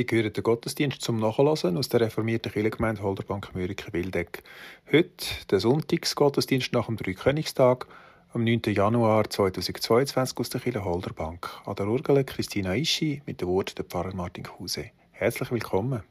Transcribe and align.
Sie 0.00 0.06
hören 0.16 0.32
den 0.32 0.42
Gottesdienst 0.42 1.02
zum 1.02 1.20
Nachhören 1.20 1.76
aus 1.76 1.90
der 1.90 2.00
reformierten 2.00 2.50
Kirchengemeinde 2.50 3.02
Holderbank 3.02 3.54
Mürike-Wildeck. 3.54 4.42
Heute 4.90 5.26
der 5.50 5.60
Sonntagsgottesdienst 5.60 6.72
nach 6.72 6.86
dem 6.86 6.96
Dreikönigstag 6.96 7.86
am 8.32 8.42
9. 8.42 8.62
Januar 8.68 9.28
2022 9.28 10.38
aus 10.38 10.48
der 10.48 10.62
Kirche 10.62 10.86
Holderbank. 10.86 11.50
An 11.66 11.76
der 11.76 11.86
Urgele 11.86 12.24
Christina 12.24 12.74
Ischi 12.76 13.20
mit 13.26 13.42
dem 13.42 13.48
Wort 13.48 13.76
der 13.76 13.84
Pfarrer 13.84 14.14
Martin 14.14 14.44
Kruse. 14.44 14.86
Herzlich 15.10 15.50
willkommen. 15.50 16.02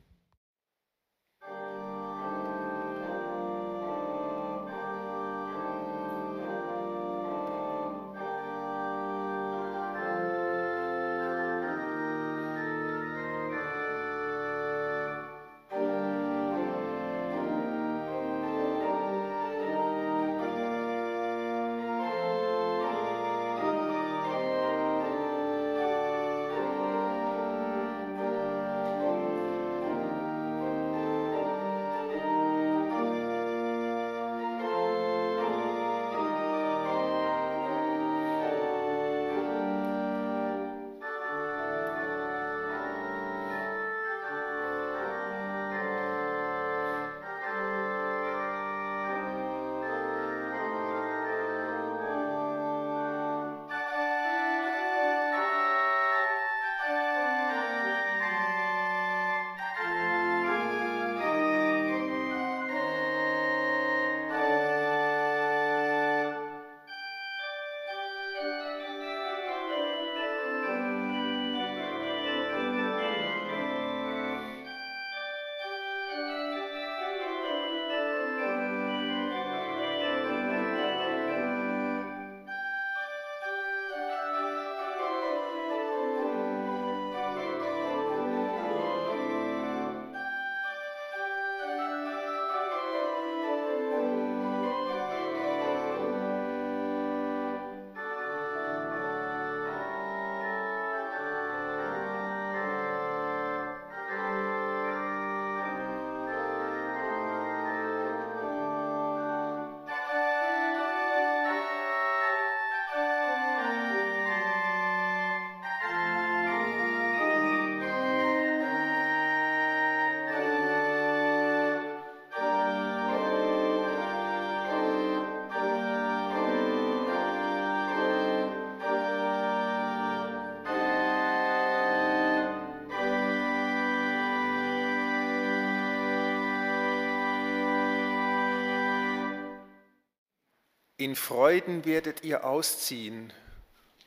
In 140.99 141.15
Freuden 141.15 141.85
werdet 141.85 142.25
ihr 142.25 142.43
ausziehen 142.43 143.31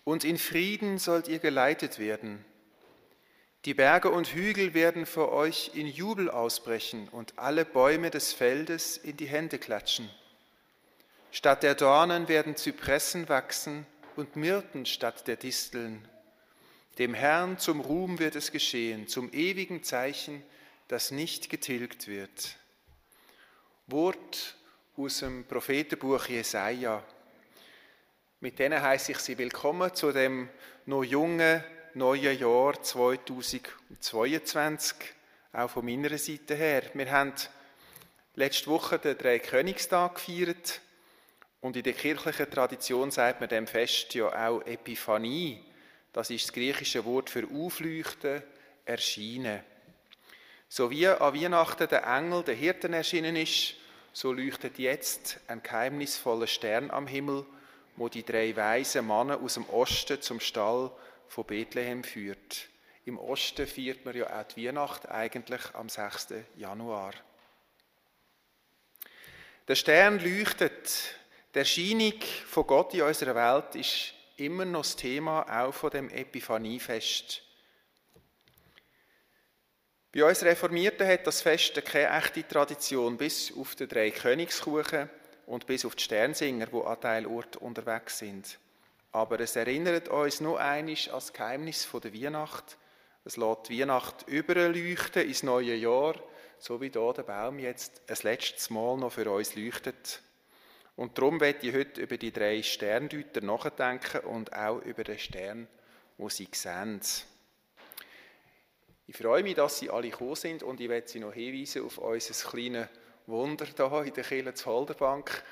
und 0.05 0.25
in 0.25 0.37
Frieden 0.37 0.99
sollt 0.99 1.27
ihr 1.27 1.39
geleitet 1.39 1.99
werden. 1.99 2.45
Die 3.65 3.73
Berge 3.73 4.11
und 4.11 4.35
Hügel 4.35 4.75
werden 4.75 5.07
vor 5.07 5.33
euch 5.33 5.71
in 5.73 5.87
Jubel 5.87 6.29
ausbrechen 6.29 7.09
und 7.09 7.39
alle 7.39 7.65
Bäume 7.65 8.11
des 8.11 8.35
Feldes 8.35 8.99
in 8.99 9.17
die 9.17 9.25
Hände 9.25 9.59
klatschen. 9.59 10.11
Statt 11.31 11.63
der 11.63 11.77
Dornen 11.77 12.29
werden 12.29 12.57
Zypressen 12.57 13.27
wachsen 13.31 13.87
und 14.17 14.37
Myrten 14.37 14.85
statt 14.85 15.27
der 15.27 15.37
Disteln. 15.37 16.07
Dem 16.99 17.15
Herrn 17.15 17.57
zum 17.57 17.81
Ruhm 17.81 18.19
wird 18.19 18.37
es 18.37 18.53
geschehen, 18.53 19.09
zum 19.09 19.33
ewigen 19.33 19.83
Zeichen, 19.83 20.43
das 20.89 21.11
nicht 21.11 21.49
getilgt 21.49 22.07
wird. 22.07 22.59
Wort 23.87 24.57
aus 24.97 25.19
dem 25.21 25.47
Prophetenbuch 25.47 26.27
Jesaja. 26.27 27.03
Mit 28.41 28.59
denen 28.59 28.83
heiße 28.83 29.13
ich 29.13 29.19
Sie 29.19 29.39
willkommen 29.39 29.95
zu 29.95 30.13
dem 30.13 30.51
noch 30.85 31.03
jungen 31.03 31.65
neuen 31.95 32.39
Jahr 32.39 32.83
2022, 32.83 34.95
auch 35.55 35.71
von 35.71 35.87
meiner 35.87 36.19
Seite 36.19 36.55
her. 36.55 36.83
Wir 36.93 37.11
haben 37.11 37.33
letzte 38.35 38.67
Woche 38.67 38.99
den 38.99 39.17
Dreikönigstag 39.17 40.17
gefeiert 40.17 40.83
und 41.63 41.75
in 41.75 41.85
der 41.85 41.95
kirchlichen 41.95 42.51
Tradition 42.51 43.11
sagt 43.11 43.41
man 43.41 43.49
dem 43.49 43.67
Fest 43.67 44.13
ja 44.13 44.27
auch 44.27 44.61
Epiphanie. 44.67 45.65
Das 46.13 46.29
ist 46.29 46.49
das 46.49 46.53
griechische 46.53 47.03
Wort 47.07 47.31
für 47.31 47.49
aufleuchten, 47.49 48.43
erscheinen. 48.85 49.61
So 50.69 50.91
wie 50.91 51.09
an 51.09 51.35
Weihnachten 51.35 51.89
der 51.89 52.05
Engel 52.05 52.43
der 52.43 52.57
Hirten 52.57 52.93
erschienen 52.93 53.37
ist, 53.37 53.77
so 54.13 54.33
leuchtet 54.33 54.79
jetzt 54.79 55.41
ein 55.49 55.63
geheimnisvoller 55.63 56.47
Stern 56.47 56.91
am 56.91 57.07
Himmel, 57.07 57.47
wo 57.97 58.09
die 58.09 58.25
drei 58.25 58.55
weisen 58.57 59.07
Männer 59.07 59.41
aus 59.41 59.55
dem 59.55 59.69
Osten 59.69 60.21
zum 60.21 60.41
Stall 60.41 60.91
von 61.29 61.45
Bethlehem 61.45 62.05
führt. 62.05 62.69
Im 63.05 63.19
Osten 63.19 63.67
feiert 63.67 64.05
man 64.05 64.17
ja 64.17 64.41
auch 64.41 64.45
die 64.45 64.67
Weihnacht 64.67 65.09
eigentlich 65.09 65.75
am 65.75 65.89
6. 65.89 66.35
Januar. 66.57 67.13
Der 69.67 69.75
Stern 69.75 70.19
leuchtet. 70.19 71.15
Die 71.55 71.59
Erscheinung 71.59 72.21
von 72.47 72.67
Gott 72.67 72.95
in 72.95 73.03
unserer 73.03 73.35
Welt 73.35 73.75
ist 73.75 74.15
immer 74.37 74.65
noch 74.65 74.83
das 74.83 74.97
Thema 74.97 75.43
auch 75.49 75.73
von 75.73 75.91
dem 75.91 76.09
Epiphaniefest. 76.11 77.43
Bei 80.15 80.25
uns 80.27 80.43
Reformierten 80.43 81.09
hat 81.09 81.27
das 81.27 81.41
Fest 81.41 81.83
keine 81.87 82.19
echte 82.19 82.47
Tradition, 82.47 83.17
bis 83.17 83.51
auf 83.57 83.75
die 83.75 83.89
drei 83.89 84.11
Königskuchen 84.11 85.09
und 85.47 85.67
bis 85.67 85.87
auf 85.87 85.95
die 85.95 86.03
Sternsinger, 86.03 86.67
die 86.67 86.83
an 86.83 87.01
Teilort 87.01 87.57
unterwegs 87.57 88.19
sind. 88.19 88.59
Aber 89.11 89.41
es 89.41 89.57
erinnert 89.57 90.09
uns 90.09 90.43
nur 90.43 90.61
einisch 90.61 91.09
an 91.09 91.15
das 91.15 91.33
Geheimnis 91.33 91.89
der 91.91 92.13
Weihnacht. 92.13 92.77
Es 93.25 93.39
lässt 93.39 93.71
die 93.71 93.81
Weihnacht 93.81 94.29
überleuchten 94.29 95.27
ins 95.27 95.43
neue 95.43 95.77
Jahr, 95.77 96.15
so 96.59 96.79
wie 96.83 96.91
hier 96.91 97.13
der 97.15 97.23
Baum 97.23 97.59
jetzt 97.59 98.03
ein 98.07 98.17
letztes 98.23 98.69
Mal 98.69 98.99
noch 98.99 99.13
für 99.13 99.31
uns 99.31 99.55
leuchtet. 99.55 100.21
Und 100.95 101.17
darum 101.17 101.41
werde 101.41 101.67
ich 101.67 101.75
heute 101.75 102.03
über 102.03 102.19
die 102.19 102.33
drei 102.33 102.63
Sterndeuter 102.63 103.41
nachdenken 103.41 104.27
und 104.27 104.53
auch 104.53 104.83
über 104.83 105.05
den 105.05 105.19
Stern, 105.19 105.69
wo 106.19 106.29
sie 106.29 106.49
sehen. 106.53 107.01
Ich 109.07 109.17
freue 109.17 109.43
mich, 109.43 109.57
dass 109.57 109.79
Sie 109.79 109.91
alle 109.91 110.11
gekommen 110.11 110.37
sind 110.37 110.63
und 110.63 110.81
ich 110.81 110.89
werde 110.89 111.09
Sie 111.09 111.19
noch 111.19 111.33
hinweisen 111.33 111.85
auf 111.85 111.99
unser 111.99 112.51
kleines 112.51 112.89
Wunder 113.27 113.67
hier 113.67 114.03
in 114.05 114.15
der 114.15 114.25
Kirche 114.25 114.55
zur 114.55 114.73
Holderbank. 114.73 115.43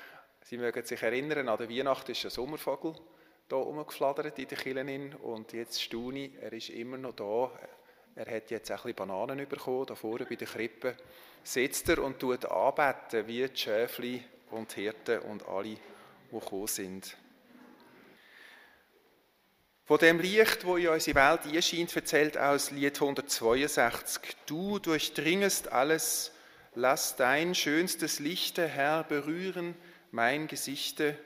Sie 0.43 0.57
mögen 0.57 0.85
sich 0.85 1.01
erinnern, 1.01 1.49
an 1.49 1.57
der 1.57 1.69
Weihnacht 1.69 2.09
ist 2.09 2.23
ein 2.23 2.31
Sommervogel 2.31 2.95
hier 3.49 3.57
rumgeflattert 3.57 4.39
in 4.39 4.47
der 4.47 4.57
Kirche 4.57 5.17
und 5.17 5.51
jetzt 5.51 5.81
staune 5.81 6.25
ich, 6.25 6.31
er 6.41 6.53
ist 6.53 6.69
immer 6.69 6.97
noch 6.97 7.13
da. 7.13 7.51
Er 8.15 8.35
hat 8.35 8.51
jetzt 8.51 8.71
ein 8.71 8.77
bisschen 8.77 8.95
Bananen 8.95 9.47
bekommen, 9.47 9.85
da 9.85 9.95
vorne 9.95 10.25
bei 10.25 10.35
der 10.35 10.47
Krippe 10.47 10.95
sitzt 11.43 11.89
er 11.89 12.03
und 12.03 12.19
tut 12.19 12.45
anbeten, 12.45 13.27
wie 13.27 13.47
die 13.47 13.57
Schäfli 13.57 14.23
und 14.51 14.75
die 14.75 14.81
Hirten 14.81 15.19
und 15.19 15.47
alle, 15.47 15.63
die 15.75 15.77
gekommen 16.31 16.67
sind. 16.67 17.17
Von 19.85 19.97
dem 19.97 20.19
Licht, 20.19 20.63
wo 20.63 20.77
in 20.77 20.89
unsere 20.89 21.15
Welt 21.15 21.53
einscheint, 21.53 21.95
erzählt 21.95 22.37
aus 22.37 22.71
Lied 22.71 22.95
162. 22.95 24.21
Du 24.45 24.79
durchdringest 24.79 25.71
alles, 25.71 26.31
lass 26.75 27.15
dein 27.15 27.55
schönstes 27.55 28.19
Lichte, 28.19 28.67
Herr, 28.67 29.03
berühren 29.03 29.75
mein 30.11 30.47
Gesichte. 30.47 31.17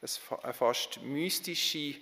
Es 0.00 0.18
fast 0.52 1.02
mystische 1.02 1.96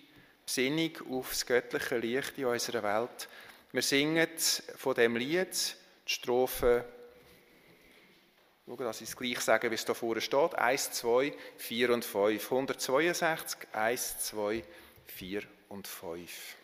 Besinnung 0.46 0.92
auf 1.10 1.30
das 1.30 1.44
göttliche 1.44 1.98
Licht 1.98 2.38
in 2.38 2.46
unserer 2.46 2.82
Welt. 2.82 3.28
Wir 3.72 3.82
singen 3.82 4.28
von 4.76 4.94
dem 4.94 5.16
Lied 5.16 5.76
die 6.06 6.12
Strophe, 6.12 6.84
dass 8.64 9.00
ich 9.00 9.08
es 9.08 9.16
gleich 9.16 9.40
sage, 9.40 9.70
wie 9.70 9.74
es 9.74 9.84
da 9.84 9.92
vorne 9.92 10.20
steht, 10.20 10.54
1, 10.54 10.92
2, 10.92 11.34
4 11.56 11.90
und 11.90 12.04
5. 12.04 12.44
162, 12.44 13.68
1, 13.72 14.18
2, 14.20 14.64
4 15.06 15.42
und 15.70 15.86
5. 15.86 16.56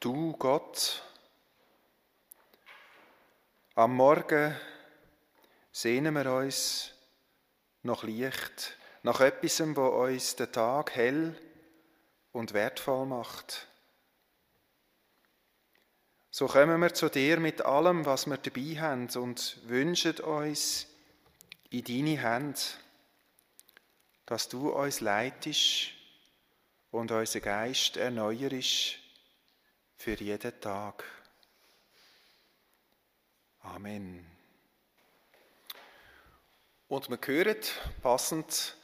Du 0.00 0.32
Gott, 0.38 1.02
am 3.74 3.96
Morgen 3.96 4.56
sehnen 5.72 6.14
wir 6.14 6.32
uns 6.32 6.94
nach 7.82 8.02
Licht, 8.02 8.78
nach 9.02 9.20
etwas, 9.20 9.60
wo 9.76 9.88
uns 10.06 10.36
den 10.36 10.50
Tag 10.50 10.92
hell 10.94 11.38
und 12.32 12.54
wertvoll 12.54 13.04
macht. 13.04 13.66
So 16.30 16.46
kommen 16.46 16.80
wir 16.80 16.94
zu 16.94 17.10
dir 17.10 17.38
mit 17.38 17.60
allem, 17.60 18.06
was 18.06 18.24
wir 18.24 18.38
dabei 18.38 18.80
haben 18.80 19.10
und 19.16 19.58
wünschen 19.68 20.18
uns 20.20 20.86
in 21.68 21.84
deine 21.84 22.16
Hände. 22.16 22.58
dass 24.24 24.48
du 24.48 24.70
uns 24.70 25.02
leitest 25.02 25.90
und 26.90 27.10
unser 27.10 27.40
Geist 27.40 27.98
erneuerst 27.98 29.00
für 30.00 30.14
jeden 30.14 30.58
Tag. 30.62 31.04
Amen. 33.60 34.24
Und 36.88 37.10
wir 37.10 37.18
hören 37.22 37.58
passend 38.00 38.76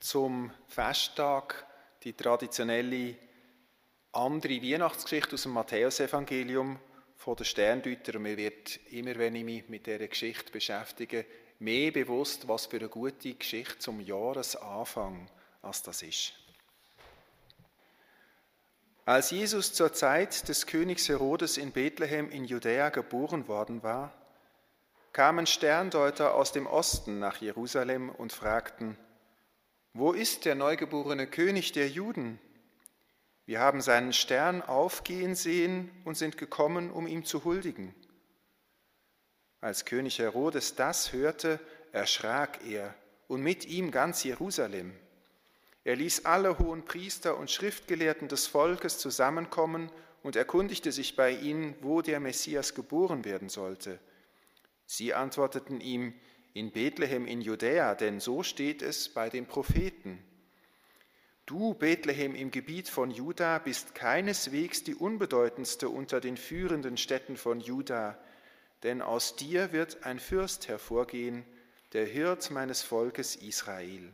zum 0.00 0.50
Festtag 0.66 1.64
die 2.02 2.12
traditionelle 2.12 3.14
andere 4.10 4.60
Weihnachtsgeschichte 4.60 5.34
aus 5.34 5.44
dem 5.44 5.52
Matthäusevangelium 5.52 6.80
von 7.16 7.36
der 7.36 7.44
Sterndeuter. 7.44 8.16
Und 8.16 8.22
mir 8.22 8.36
wird 8.36 8.80
immer, 8.90 9.14
wenn 9.14 9.36
ich 9.36 9.44
mich 9.44 9.68
mit 9.68 9.86
dieser 9.86 10.08
Geschichte 10.08 10.50
beschäftige, 10.50 11.24
mehr 11.60 11.92
bewusst, 11.92 12.48
was 12.48 12.66
für 12.66 12.78
eine 12.78 12.88
gute 12.88 13.32
Geschichte 13.34 13.78
zum 13.78 14.00
Jahresanfang 14.00 15.30
als 15.62 15.84
das 15.84 16.02
ist. 16.02 16.32
Als 19.08 19.30
Jesus 19.30 19.72
zur 19.72 19.94
Zeit 19.94 20.50
des 20.50 20.66
Königs 20.66 21.08
Herodes 21.08 21.56
in 21.56 21.72
Bethlehem 21.72 22.30
in 22.30 22.44
Judäa 22.44 22.90
geboren 22.90 23.48
worden 23.48 23.82
war, 23.82 24.12
kamen 25.14 25.46
Sterndeuter 25.46 26.34
aus 26.34 26.52
dem 26.52 26.66
Osten 26.66 27.18
nach 27.18 27.38
Jerusalem 27.38 28.10
und 28.10 28.34
fragten, 28.34 28.98
wo 29.94 30.12
ist 30.12 30.44
der 30.44 30.56
neugeborene 30.56 31.26
König 31.26 31.72
der 31.72 31.88
Juden? 31.88 32.38
Wir 33.46 33.60
haben 33.60 33.80
seinen 33.80 34.12
Stern 34.12 34.60
aufgehen 34.60 35.34
sehen 35.34 35.90
und 36.04 36.18
sind 36.18 36.36
gekommen, 36.36 36.90
um 36.90 37.06
ihm 37.06 37.24
zu 37.24 37.44
huldigen. 37.44 37.94
Als 39.62 39.86
König 39.86 40.18
Herodes 40.18 40.74
das 40.74 41.14
hörte, 41.14 41.60
erschrak 41.92 42.58
er 42.66 42.94
und 43.26 43.40
mit 43.40 43.64
ihm 43.64 43.90
ganz 43.90 44.22
Jerusalem. 44.22 44.92
Er 45.88 45.96
ließ 45.96 46.26
alle 46.26 46.58
hohen 46.58 46.84
Priester 46.84 47.38
und 47.38 47.50
Schriftgelehrten 47.50 48.28
des 48.28 48.46
Volkes 48.46 48.98
zusammenkommen 48.98 49.90
und 50.22 50.36
erkundigte 50.36 50.92
sich 50.92 51.16
bei 51.16 51.30
ihnen, 51.30 51.74
wo 51.80 52.02
der 52.02 52.20
Messias 52.20 52.74
geboren 52.74 53.24
werden 53.24 53.48
sollte. 53.48 53.98
Sie 54.84 55.14
antworteten 55.14 55.80
ihm, 55.80 56.12
in 56.52 56.72
Bethlehem 56.72 57.26
in 57.26 57.40
Judäa, 57.40 57.94
denn 57.94 58.20
so 58.20 58.42
steht 58.42 58.82
es 58.82 59.08
bei 59.08 59.30
den 59.30 59.46
Propheten. 59.46 60.22
Du, 61.46 61.72
Bethlehem 61.72 62.34
im 62.34 62.50
Gebiet 62.50 62.90
von 62.90 63.10
Juda, 63.10 63.58
bist 63.58 63.94
keineswegs 63.94 64.84
die 64.84 64.94
unbedeutendste 64.94 65.88
unter 65.88 66.20
den 66.20 66.36
führenden 66.36 66.98
Städten 66.98 67.38
von 67.38 67.60
Juda, 67.60 68.18
denn 68.82 69.00
aus 69.00 69.36
dir 69.36 69.72
wird 69.72 70.04
ein 70.04 70.18
Fürst 70.18 70.68
hervorgehen, 70.68 71.46
der 71.94 72.04
Hirt 72.04 72.50
meines 72.50 72.82
Volkes 72.82 73.36
Israel. 73.36 74.12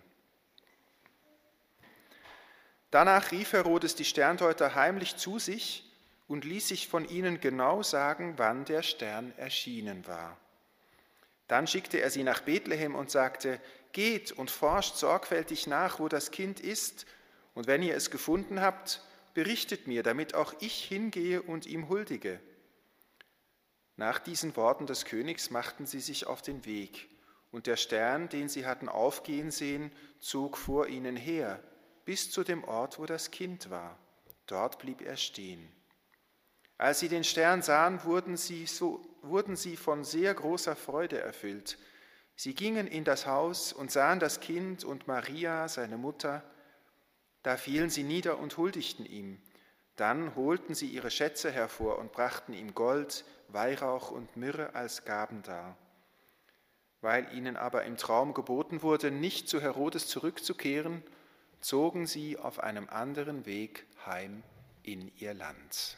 Danach 2.94 3.32
rief 3.32 3.54
Herodes 3.54 3.96
die 3.96 4.04
Sterndeuter 4.04 4.76
heimlich 4.76 5.16
zu 5.16 5.40
sich 5.40 5.92
und 6.28 6.44
ließ 6.44 6.68
sich 6.68 6.86
von 6.86 7.04
ihnen 7.08 7.40
genau 7.40 7.82
sagen, 7.82 8.34
wann 8.36 8.64
der 8.66 8.84
Stern 8.84 9.32
erschienen 9.36 10.06
war. 10.06 10.38
Dann 11.48 11.66
schickte 11.66 12.00
er 12.00 12.10
sie 12.10 12.22
nach 12.22 12.42
Bethlehem 12.42 12.94
und 12.94 13.10
sagte, 13.10 13.60
Geht 13.90 14.30
und 14.30 14.48
forscht 14.48 14.94
sorgfältig 14.94 15.66
nach, 15.66 15.98
wo 15.98 16.06
das 16.06 16.30
Kind 16.30 16.60
ist, 16.60 17.04
und 17.54 17.66
wenn 17.66 17.82
ihr 17.82 17.96
es 17.96 18.12
gefunden 18.12 18.60
habt, 18.60 19.02
berichtet 19.34 19.88
mir, 19.88 20.04
damit 20.04 20.36
auch 20.36 20.54
ich 20.60 20.84
hingehe 20.84 21.42
und 21.42 21.66
ihm 21.66 21.88
huldige. 21.88 22.38
Nach 23.96 24.20
diesen 24.20 24.54
Worten 24.54 24.86
des 24.86 25.04
Königs 25.04 25.50
machten 25.50 25.86
sie 25.86 25.98
sich 25.98 26.28
auf 26.28 26.42
den 26.42 26.64
Weg, 26.64 27.08
und 27.50 27.66
der 27.66 27.76
Stern, 27.76 28.28
den 28.28 28.48
sie 28.48 28.66
hatten 28.66 28.88
aufgehen 28.88 29.50
sehen, 29.50 29.90
zog 30.20 30.56
vor 30.56 30.86
ihnen 30.86 31.16
her, 31.16 31.60
bis 32.04 32.30
zu 32.30 32.44
dem 32.44 32.64
Ort, 32.64 32.98
wo 32.98 33.06
das 33.06 33.30
Kind 33.30 33.70
war. 33.70 33.98
Dort 34.46 34.78
blieb 34.78 35.00
er 35.00 35.16
stehen. 35.16 35.68
Als 36.76 37.00
sie 37.00 37.08
den 37.08 37.24
Stern 37.24 37.62
sahen, 37.62 38.04
wurden 38.04 38.36
sie, 38.36 38.66
so, 38.66 39.00
wurden 39.22 39.56
sie 39.56 39.76
von 39.76 40.04
sehr 40.04 40.34
großer 40.34 40.76
Freude 40.76 41.20
erfüllt. 41.20 41.78
Sie 42.36 42.54
gingen 42.54 42.86
in 42.86 43.04
das 43.04 43.26
Haus 43.26 43.72
und 43.72 43.92
sahen 43.92 44.18
das 44.18 44.40
Kind 44.40 44.84
und 44.84 45.06
Maria, 45.06 45.68
seine 45.68 45.96
Mutter. 45.96 46.42
Da 47.42 47.56
fielen 47.56 47.90
sie 47.90 48.02
nieder 48.02 48.38
und 48.38 48.56
huldigten 48.56 49.06
ihm. 49.06 49.40
Dann 49.96 50.34
holten 50.34 50.74
sie 50.74 50.88
ihre 50.88 51.10
Schätze 51.10 51.52
hervor 51.52 51.98
und 51.98 52.10
brachten 52.10 52.52
ihm 52.52 52.74
Gold, 52.74 53.24
Weihrauch 53.48 54.10
und 54.10 54.36
Myrrhe 54.36 54.74
als 54.74 55.04
Gaben 55.04 55.42
dar. 55.44 55.76
Weil 57.00 57.32
ihnen 57.32 57.56
aber 57.56 57.84
im 57.84 57.96
Traum 57.96 58.34
geboten 58.34 58.82
wurde, 58.82 59.12
nicht 59.12 59.48
zu 59.48 59.60
Herodes 59.60 60.08
zurückzukehren, 60.08 61.04
zogen 61.64 62.06
sie 62.06 62.36
auf 62.36 62.60
einem 62.60 62.90
anderen 62.90 63.46
Weg 63.46 63.86
heim 64.04 64.42
in 64.82 65.10
ihr 65.16 65.32
Land. 65.32 65.96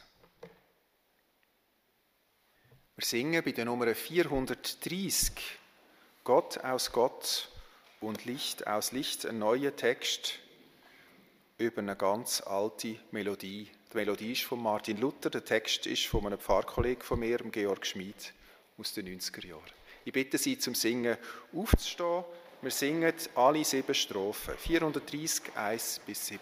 Wir 2.95 3.05
singen 3.05 3.43
bei 3.43 3.51
der 3.51 3.65
Nummer 3.65 3.93
430 3.93 5.33
Gott 6.23 6.57
aus 6.59 6.93
Gott 6.93 7.49
und 7.99 8.23
Licht 8.23 8.65
aus 8.65 8.93
Licht, 8.93 9.25
ein 9.25 9.39
neuer 9.39 9.75
Text 9.75 10.39
über 11.57 11.79
eine 11.79 11.97
ganz 11.97 12.39
alte 12.39 12.95
Melodie. 13.11 13.69
Die 13.91 13.97
Melodie 13.97 14.31
ist 14.31 14.43
von 14.43 14.63
Martin 14.63 15.01
Luther, 15.01 15.29
der 15.29 15.43
Text 15.43 15.85
ist 15.85 16.05
von 16.05 16.25
einem 16.27 16.39
Pfarrkollegen 16.39 17.03
von 17.03 17.19
mir, 17.19 17.39
Georg 17.39 17.85
Schmid, 17.85 18.33
aus 18.77 18.93
den 18.93 19.19
90er 19.19 19.45
Jahren. 19.45 19.63
Ich 20.05 20.13
bitte 20.13 20.37
Sie 20.37 20.57
zum 20.57 20.75
Singen 20.75 21.17
aufzustehen. 21.53 22.23
Wir 22.67 22.71
singen 22.73 23.13
alle 23.33 23.63
sieben 23.63 23.95
Strophen, 23.95 24.57
430, 24.57 25.55
1 25.55 26.01
bis 26.05 26.27
7. 26.27 26.41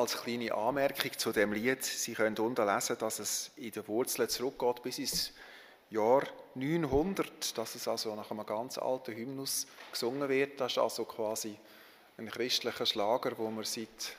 als 0.00 0.22
kleine 0.22 0.54
Anmerkung 0.54 1.12
zu 1.16 1.30
dem 1.30 1.52
Lied. 1.52 1.84
Sie 1.84 2.14
können 2.14 2.36
unten 2.38 2.66
lesen, 2.66 2.96
dass 2.98 3.18
es 3.18 3.50
in 3.56 3.70
der 3.70 3.86
Wurzel 3.86 4.28
zurückgeht 4.28 4.82
bis 4.82 4.98
ins 4.98 5.32
Jahr 5.90 6.22
900, 6.54 7.56
dass 7.58 7.74
es 7.74 7.86
also 7.86 8.14
nach 8.14 8.30
einem 8.30 8.46
ganz 8.46 8.78
alten 8.78 9.14
Hymnus 9.14 9.66
gesungen 9.92 10.26
wird. 10.28 10.58
Das 10.58 10.72
ist 10.72 10.78
also 10.78 11.04
quasi 11.04 11.54
ein 12.16 12.30
christlicher 12.30 12.86
Schlager, 12.86 13.36
wo 13.36 13.50
man 13.50 13.64
seit 13.64 14.16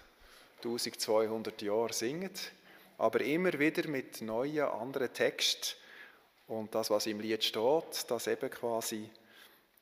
1200 0.58 1.60
Jahren 1.64 1.94
singt, 1.94 2.52
aber 3.00 3.22
immer 3.22 3.58
wieder 3.58 3.88
mit 3.88 4.22
neuen, 4.22 4.66
anderen 4.66 5.12
Texten. 5.12 5.76
Und 6.48 6.76
das, 6.76 6.92
was 6.92 7.08
im 7.08 7.20
Lied 7.20 7.44
steht, 7.44 8.12
dass 8.12 8.28
eben 8.28 8.52
quasi 8.52 9.10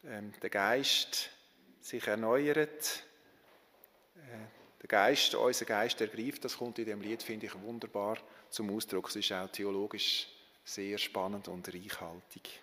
ähm, 0.05 0.31
der 0.41 0.49
Geist 0.49 1.29
sich 1.81 2.07
erneuert, 2.07 3.03
äh, 4.15 4.58
der 4.81 4.87
Geist, 4.87 5.35
unser 5.35 5.65
Geist 5.65 5.99
ergreift, 6.01 6.45
das 6.45 6.57
kommt 6.57 6.79
in 6.79 6.85
dem 6.85 7.01
Lied, 7.01 7.21
finde 7.21 7.47
ich, 7.47 7.61
wunderbar 7.61 8.17
zum 8.49 8.75
Ausdruck. 8.75 9.09
Es 9.09 9.17
ist 9.17 9.31
auch 9.33 9.49
theologisch 9.49 10.27
sehr 10.63 10.97
spannend 10.97 11.47
und 11.47 11.67
reichhaltig. 11.67 12.61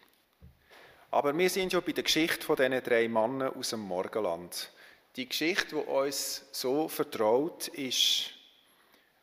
Aber 1.11 1.37
wir 1.37 1.51
sind 1.51 1.73
schon 1.73 1.83
bei 1.83 1.93
der 1.93 2.05
Geschichte 2.05 2.45
von 2.45 2.57
diesen 2.57 2.83
drei 2.83 3.09
Männern 3.09 3.55
aus 3.55 3.71
dem 3.71 3.81
Morgenland. 3.81 4.71
Die 5.17 5.29
Geschichte, 5.29 5.77
die 5.77 5.83
uns 5.83 6.45
so 6.53 6.89
vertraut 6.89 7.69
ist, 7.69 8.31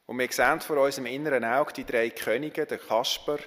und 0.05 0.19
wir 0.19 0.31
sehen 0.31 0.59
vor 0.59 0.77
unserem 0.77 1.05
inneren 1.05 1.45
Auge 1.45 1.73
die 1.73 1.85
drei 1.85 2.09
Könige, 2.09 2.65
der 2.65 2.77
Kasper, 2.77 3.39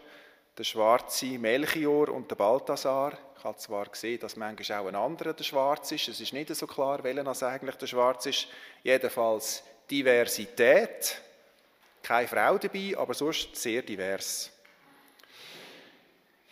der 0.56 0.64
schwarze 0.64 1.38
Melchior 1.38 2.08
und 2.08 2.30
der 2.30 2.36
Balthasar. 2.36 3.18
Ich 3.36 3.44
habe 3.44 3.58
zwar 3.58 3.86
gesehen, 3.86 4.20
dass 4.20 4.36
manchmal 4.36 4.80
auch 4.80 4.88
ein 4.88 4.94
anderer 4.94 5.34
der 5.34 5.44
Schwarz 5.44 5.92
ist. 5.92 6.08
Es 6.08 6.20
ist 6.20 6.32
nicht 6.32 6.54
so 6.54 6.66
klar, 6.66 7.04
welcher 7.04 7.48
eigentlich 7.48 7.76
der 7.76 7.86
Schwarz 7.86 8.26
ist. 8.26 8.48
Jedenfalls 8.82 9.62
Diversität. 9.90 11.20
Keine 12.02 12.28
Frau 12.28 12.56
dabei, 12.56 12.94
aber 12.96 13.14
sonst 13.14 13.54
sehr 13.56 13.82
divers. 13.82 14.50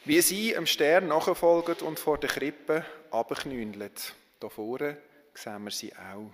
Wie 0.05 0.20
sie 0.20 0.55
am 0.57 0.66
Stern 0.66 1.09
nachfolgen 1.09 1.76
und 1.87 1.98
vor 1.98 2.18
der 2.18 2.28
Krippe 2.28 2.85
abknündeln. 3.11 3.90
Hier 4.40 4.50
vorne 4.50 4.98
sehen 5.33 5.64
wir 5.64 5.70
sie 5.70 5.92
auch. 5.94 6.31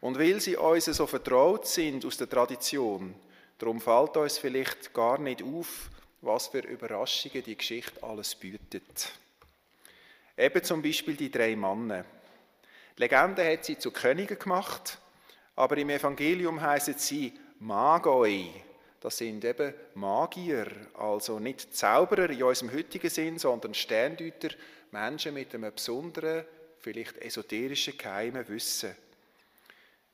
Und 0.00 0.18
weil 0.18 0.40
sie 0.40 0.56
uns 0.56 0.84
so 0.84 1.06
vertraut 1.06 1.66
sind 1.66 2.04
aus 2.04 2.16
der 2.16 2.28
Tradition, 2.28 3.14
darum 3.62 3.80
fällt 3.80 4.16
uns 4.16 4.38
vielleicht 4.38 4.92
gar 4.92 5.18
nicht 5.18 5.40
auf, 5.40 5.88
was 6.20 6.48
für 6.48 6.58
Überraschungen 6.58 7.44
die 7.44 7.56
Geschichte 7.56 8.02
alles 8.02 8.34
bietet. 8.34 9.12
Eben 10.36 10.64
zum 10.64 10.82
Beispiel 10.82 11.14
die 11.14 11.30
drei 11.30 11.54
Männer. 11.54 12.04
Die 12.98 13.02
Legende 13.02 13.48
hat 13.48 13.64
sie 13.64 13.78
zu 13.78 13.92
Königen 13.92 14.36
gemacht, 14.36 14.98
aber 15.54 15.76
im 15.76 15.90
Evangelium 15.90 16.60
heißen 16.60 16.94
sie 16.98 17.32
Magoi, 17.60 18.50
das 18.98 19.18
sind 19.18 19.44
eben 19.44 19.74
Magier, 19.94 20.66
also 20.94 21.38
nicht 21.38 21.74
Zauberer 21.74 22.30
in 22.30 22.42
unserem 22.42 22.72
heutigen 22.72 23.10
Sinn, 23.10 23.38
sondern 23.38 23.74
Sterndeuter, 23.74 24.50
Menschen 24.90 25.34
mit 25.34 25.54
einem 25.54 25.72
besonderen, 25.72 26.44
vielleicht 26.80 27.16
esoterischen 27.18 27.96
geheimen 27.96 28.48
Wissen. 28.48 28.94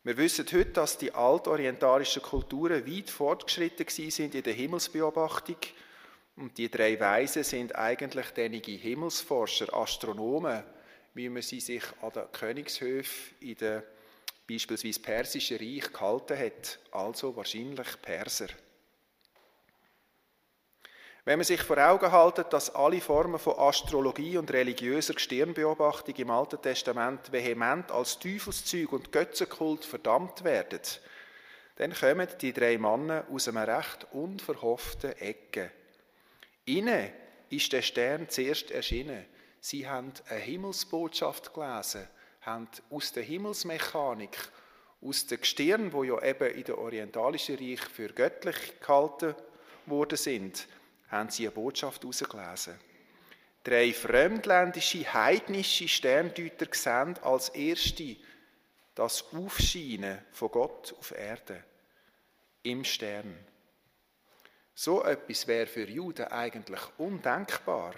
Wir 0.09 0.17
wissen 0.17 0.47
heute, 0.51 0.71
dass 0.71 0.97
die 0.97 1.13
altorientalischen 1.13 2.23
Kulturen 2.23 2.87
weit 2.87 3.11
fortgeschritten 3.11 3.87
sind 4.11 4.35
in 4.35 4.43
der 4.43 4.55
Himmelsbeobachtung. 4.55 5.59
Und 6.37 6.57
die 6.57 6.71
drei 6.71 6.99
Weisen 6.99 7.45
sind 7.45 7.77
eigentlich 7.77 8.31
dänige 8.31 8.73
Himmelsforscher, 8.73 9.71
Astronomen, 9.75 10.65
wie 11.13 11.29
man 11.29 11.43
sie 11.43 11.61
sich 11.61 11.83
an 12.01 12.13
den 12.15 12.33
Königshöfen 12.33 13.37
in 13.41 13.57
der 13.59 13.85
beispielsweise 14.49 14.99
Persischen 14.99 15.59
Reich 15.59 15.93
gehalten 15.93 16.39
hat, 16.39 16.79
also 16.91 17.37
wahrscheinlich 17.37 18.01
Perser. 18.01 18.49
Wenn 21.29 21.41
man 21.41 21.45
sich 21.45 21.61
vor 21.61 21.77
Augen 21.77 22.11
hält, 22.11 22.55
dass 22.55 22.75
alle 22.75 23.03
Formen 23.03 23.39
von 23.39 23.59
Astrologie 23.59 24.39
und 24.39 24.51
religiöser 24.51 25.13
Gestirnbeobachtung 25.13 26.15
im 26.15 26.31
Alten 26.31 26.63
Testament 26.63 27.31
vehement 27.31 27.93
als 27.93 28.19
Teufelszeug 28.19 28.93
und 28.93 29.13
Götzenkult 29.13 29.85
verdammt 29.85 30.43
werden, 30.43 30.81
dann 31.77 31.93
kommen 31.93 32.29
die 32.41 32.55
drei 32.55 32.79
Männer 32.79 33.27
aus 33.31 33.47
einer 33.47 33.69
recht 33.69 34.07
unverhofften 34.13 35.13
Ecke. 35.19 35.71
Ihnen 36.65 37.11
ist 37.51 37.75
der 37.75 37.83
Stern 37.83 38.31
zuerst 38.31 38.71
erschienen. 38.71 39.27
Sie 39.61 39.87
haben 39.87 40.15
eine 40.31 40.41
Himmelsbotschaft 40.41 41.53
gelesen, 41.53 42.09
haben 42.41 42.69
aus 42.89 43.13
der 43.13 43.25
Himmelsmechanik, 43.25 44.39
aus 45.03 45.27
der 45.27 45.37
Gestirn, 45.37 45.93
wo 45.93 46.05
ja 46.05 46.23
eben 46.23 46.55
in 46.55 46.65
der 46.65 46.79
orientalischen 46.79 47.57
Reich 47.57 47.83
für 47.83 48.09
göttlich 48.09 48.81
gehalten 48.81 49.35
worden 49.85 50.17
sind, 50.17 50.67
haben 51.11 51.31
sie 51.31 51.45
eine 51.45 51.53
Botschaft 51.53 52.03
herausgelesen. 52.03 52.79
Drei 53.65 53.93
fremdländische, 53.93 55.13
heidnische 55.13 55.89
Sterndeuter 55.89 56.67
sehen 56.73 57.19
als 57.23 57.51
erste 57.51 58.17
das 58.95 59.25
Aufscheinen 59.33 60.19
von 60.33 60.51
Gott 60.51 60.95
auf 60.99 61.13
Erde 61.13 61.63
im 62.63 62.85
Stern. 62.85 63.39
So 64.75 65.03
etwas 65.03 65.47
wäre 65.47 65.67
für 65.67 65.89
Juden 65.89 66.29
eigentlich 66.29 66.81
undenkbar. 66.99 67.95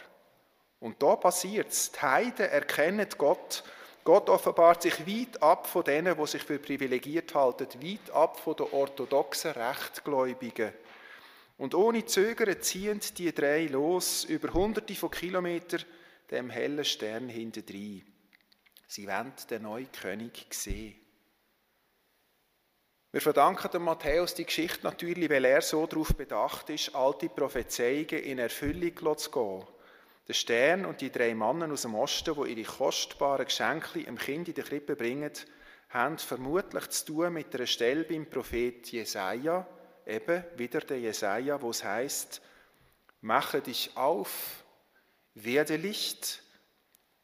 Und 0.81 1.03
da 1.03 1.16
passiert 1.16 1.68
es. 1.68 1.92
Die 1.92 2.01
Heiden 2.01 2.49
erkennen 2.49 3.07
Gott. 3.18 3.62
Gott 4.03 4.31
offenbart 4.31 4.83
sich 4.83 5.07
weit 5.07 5.42
ab 5.42 5.66
von 5.66 5.85
denen, 5.85 6.16
die 6.16 6.27
sich 6.27 6.42
für 6.42 6.59
privilegiert 6.59 7.35
halten, 7.35 7.68
weit 7.83 8.11
ab 8.12 8.40
von 8.40 8.57
den 8.57 8.73
orthodoxen 8.73 9.53
Rechtgläubigen. 9.53 10.73
Und 11.61 11.75
ohne 11.75 12.07
Zögern 12.07 12.62
ziehen 12.62 13.03
die 13.18 13.35
drei 13.35 13.66
los 13.66 14.25
über 14.25 14.55
hunderte 14.55 14.94
von 14.94 15.11
Kilometern 15.11 15.85
dem 16.31 16.49
hellen 16.49 16.87
Stern 16.87 17.29
hinterdrein. 17.29 18.03
Sie 18.87 19.07
wollen 19.07 19.35
den 19.51 19.62
neuen 19.64 19.92
König 19.92 20.46
sehen. 20.55 20.94
Wir 23.12 23.20
verdanken 23.20 23.70
dem 23.73 23.83
Matthäus 23.83 24.33
die 24.35 24.46
Geschichte 24.46 24.85
natürlich, 24.85 25.29
weil 25.29 25.44
er 25.44 25.61
so 25.61 25.87
darauf 25.87 26.16
bedacht 26.16 26.70
ist, 26.70 26.94
alte 26.94 27.29
Prophezeiungen 27.29 28.25
in 28.25 28.38
Erfüllung 28.38 29.18
zu 29.18 29.31
gehen. 29.31 29.66
Der 30.29 30.33
Stern 30.33 30.87
und 30.87 31.03
die 31.03 31.12
drei 31.12 31.35
Männer 31.35 31.70
aus 31.70 31.83
dem 31.83 31.94
Osten, 31.94 32.42
die 32.42 32.55
ihre 32.55 32.73
kostbaren 32.73 33.44
Geschenke 33.44 34.03
dem 34.03 34.16
Kind 34.16 34.49
in 34.49 34.55
die 34.55 34.62
Krippe 34.62 34.96
bringen, 34.96 35.33
haben 35.90 36.16
vermutlich 36.16 36.88
zu 36.88 37.05
tun 37.05 37.35
mit 37.35 37.55
einer 37.55 37.66
Stelle 37.66 38.05
beim 38.05 38.31
Prophet 38.31 38.90
Jesaja, 38.90 39.66
eben 40.11 40.44
wieder 40.57 40.81
der 40.81 41.01
Jesaja, 41.01 41.62
wo 41.62 41.70
es 41.70 41.85
heißt, 41.85 42.42
mache 43.20 43.61
dich 43.61 43.96
auf, 43.96 44.64
werde 45.35 45.77
Licht, 45.77 46.42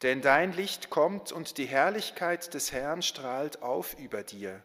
denn 0.01 0.21
dein 0.21 0.53
Licht 0.53 0.89
kommt 0.89 1.31
und 1.31 1.57
die 1.57 1.65
Herrlichkeit 1.65 2.53
des 2.53 2.71
Herrn 2.71 3.01
strahlt 3.01 3.61
auf 3.61 3.97
über 3.99 4.23
dir. 4.23 4.61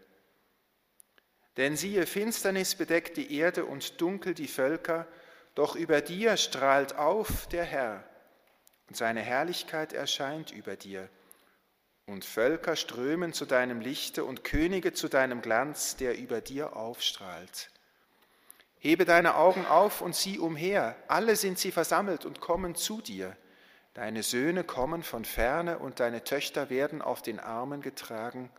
Denn 1.57 1.77
siehe, 1.77 2.07
Finsternis 2.07 2.75
bedeckt 2.75 3.17
die 3.17 3.37
Erde 3.37 3.65
und 3.67 4.01
dunkel 4.01 4.35
die 4.35 4.49
Völker, 4.49 5.07
doch 5.55 5.75
über 5.75 6.01
dir 6.01 6.37
strahlt 6.37 6.97
auf 6.97 7.47
der 7.49 7.65
Herr, 7.65 8.05
und 8.89 8.97
seine 8.97 9.21
Herrlichkeit 9.21 9.93
erscheint 9.93 10.51
über 10.51 10.77
dir. 10.77 11.09
Und 12.07 12.25
Völker 12.25 12.75
strömen 12.77 13.33
zu 13.33 13.47
deinem 13.47 13.81
Lichte 13.81 14.25
und 14.25 14.45
Könige 14.45 14.93
zu 14.93 15.09
deinem 15.09 15.41
Glanz, 15.41 15.97
der 15.97 16.19
über 16.19 16.41
dir 16.41 16.75
aufstrahlt. 16.77 17.71
Hebe 18.85 19.05
deine 19.05 19.37
Augen 19.37 19.65
auf 19.65 20.01
und 20.01 20.17
sieh 20.17 20.41
umher, 20.41 20.97
alle 21.07 21.37
sind 21.37 21.57
sie 21.57 21.71
versammelt 21.71 22.25
und 22.25 22.41
kommen 22.41 22.75
zu 22.75 23.01
dir. 23.01 23.37
Deine 23.95 24.25
Söhne 24.25 24.65
kommen 24.65 25.05
von 25.05 25.25
ferne 25.25 25.79
und 25.79 26.01
deine 26.01 26.25
Töchter 26.25 26.69
werden 26.69 27.01
auf 27.01 27.23
den 27.23 27.39
Armen 27.39 27.81
getragen. 27.81 28.51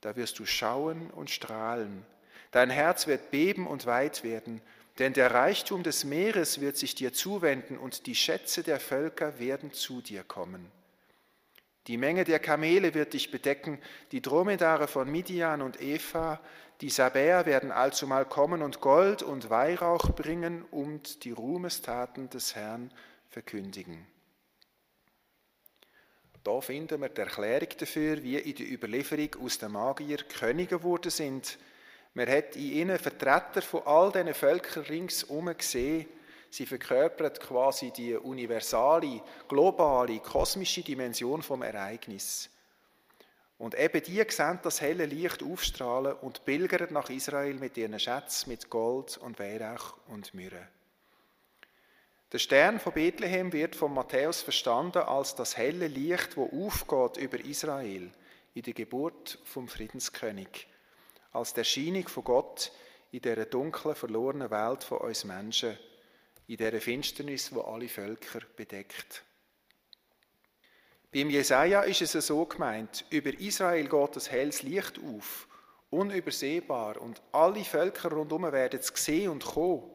Da 0.00 0.16
wirst 0.16 0.40
du 0.40 0.46
schauen 0.46 1.12
und 1.12 1.30
strahlen. 1.30 2.04
Dein 2.50 2.70
Herz 2.70 3.06
wird 3.06 3.30
beben 3.30 3.68
und 3.68 3.86
weit 3.86 4.24
werden, 4.24 4.60
denn 4.98 5.12
der 5.12 5.32
Reichtum 5.32 5.84
des 5.84 6.02
Meeres 6.02 6.60
wird 6.60 6.76
sich 6.76 6.96
dir 6.96 7.12
zuwenden 7.12 7.78
und 7.78 8.06
die 8.06 8.16
Schätze 8.16 8.64
der 8.64 8.80
Völker 8.80 9.38
werden 9.38 9.72
zu 9.72 10.00
dir 10.00 10.24
kommen. 10.24 10.72
Die 11.86 11.98
Menge 11.98 12.24
der 12.24 12.40
Kamele 12.40 12.94
wird 12.94 13.12
dich 13.12 13.30
bedecken, 13.30 13.78
die 14.10 14.22
Dromedare 14.22 14.88
von 14.88 15.08
Midian 15.08 15.60
und 15.60 15.80
Eva, 15.80 16.40
die 16.80 16.90
Sabäer 16.90 17.46
werden 17.46 17.70
allzumal 17.70 18.24
kommen 18.24 18.62
und 18.62 18.80
Gold 18.80 19.22
und 19.22 19.48
Weihrauch 19.50 20.10
bringen 20.10 20.64
und 20.70 21.24
die 21.24 21.30
Ruhmestaten 21.30 22.28
des 22.30 22.54
Herrn 22.54 22.92
verkündigen. 23.30 24.06
Da 26.42 26.60
finden 26.60 27.00
wir 27.00 27.08
die 27.08 27.20
Erklärung 27.22 27.68
dafür, 27.78 28.22
wie 28.22 28.36
in 28.36 28.54
der 28.54 28.70
Überlieferung 28.70 29.42
aus 29.42 29.58
den 29.58 29.72
Magier 29.72 30.18
Könige 30.18 30.76
geworden 30.78 31.10
sind. 31.10 31.58
Man 32.12 32.28
hat 32.28 32.54
in 32.56 32.72
ihnen 32.72 32.98
Vertreter 32.98 33.62
von 33.62 33.82
all 33.86 34.12
diesen 34.12 34.34
Völkern 34.34 34.84
ringsum 34.84 35.46
gesehen. 35.56 36.06
Sie 36.50 36.66
verkörpern 36.66 37.32
quasi 37.32 37.92
die 37.92 38.14
universale, 38.14 39.22
globale, 39.48 40.20
kosmische 40.20 40.82
Dimension 40.82 41.42
vom 41.42 41.62
Ereignis. 41.62 42.50
Und 43.58 43.78
eben 43.78 44.02
die 44.02 44.24
sehen 44.28 44.58
das 44.62 44.80
helle 44.80 45.06
Licht 45.06 45.42
aufstrahlen 45.42 46.14
und 46.14 46.44
pilgern 46.44 46.92
nach 46.92 47.08
Israel 47.08 47.54
mit 47.54 47.76
ihren 47.76 47.98
Schätzen, 47.98 48.50
mit 48.50 48.68
Gold 48.68 49.16
und 49.18 49.38
Weihrauch 49.38 49.96
und 50.08 50.34
Myrrhe. 50.34 50.68
Der 52.32 52.40
Stern 52.40 52.80
von 52.80 52.92
Bethlehem 52.92 53.52
wird 53.52 53.76
von 53.76 53.94
Matthäus 53.94 54.42
verstanden 54.42 55.02
als 55.02 55.36
das 55.36 55.56
helle 55.56 55.86
Licht, 55.86 56.36
wo 56.36 56.66
aufgeht 56.66 57.16
über 57.22 57.38
Israel 57.38 58.10
in 58.54 58.62
der 58.62 58.74
Geburt 58.74 59.38
vom 59.44 59.68
Friedenskönig, 59.68 60.66
als 61.32 61.54
die 61.54 61.60
Erscheinung 61.60 62.08
von 62.08 62.24
Gott 62.24 62.72
in 63.12 63.20
dieser 63.20 63.44
dunklen, 63.44 63.94
verlorenen 63.94 64.50
Welt 64.50 64.82
von 64.82 64.98
uns 64.98 65.24
Menschen, 65.24 65.78
in 66.48 66.56
dieser 66.56 66.80
Finsternis, 66.80 67.54
wo 67.54 67.60
alle 67.60 67.88
Völker 67.88 68.40
bedeckt. 68.56 69.22
Beim 71.14 71.30
Jesaja 71.30 71.82
ist 71.82 72.02
es 72.02 72.26
so 72.26 72.44
gemeint, 72.44 73.04
über 73.08 73.32
Israel 73.38 73.86
geht 73.86 74.16
das 74.16 74.32
helles 74.32 74.64
Licht 74.64 74.98
auf, 74.98 75.46
unübersehbar, 75.88 77.00
und 77.00 77.22
alle 77.30 77.62
Völker 77.62 78.10
rundherum 78.10 78.50
werden 78.50 78.80
es 78.80 78.88
sehen 78.96 79.30
und 79.30 79.44
kommen. 79.44 79.88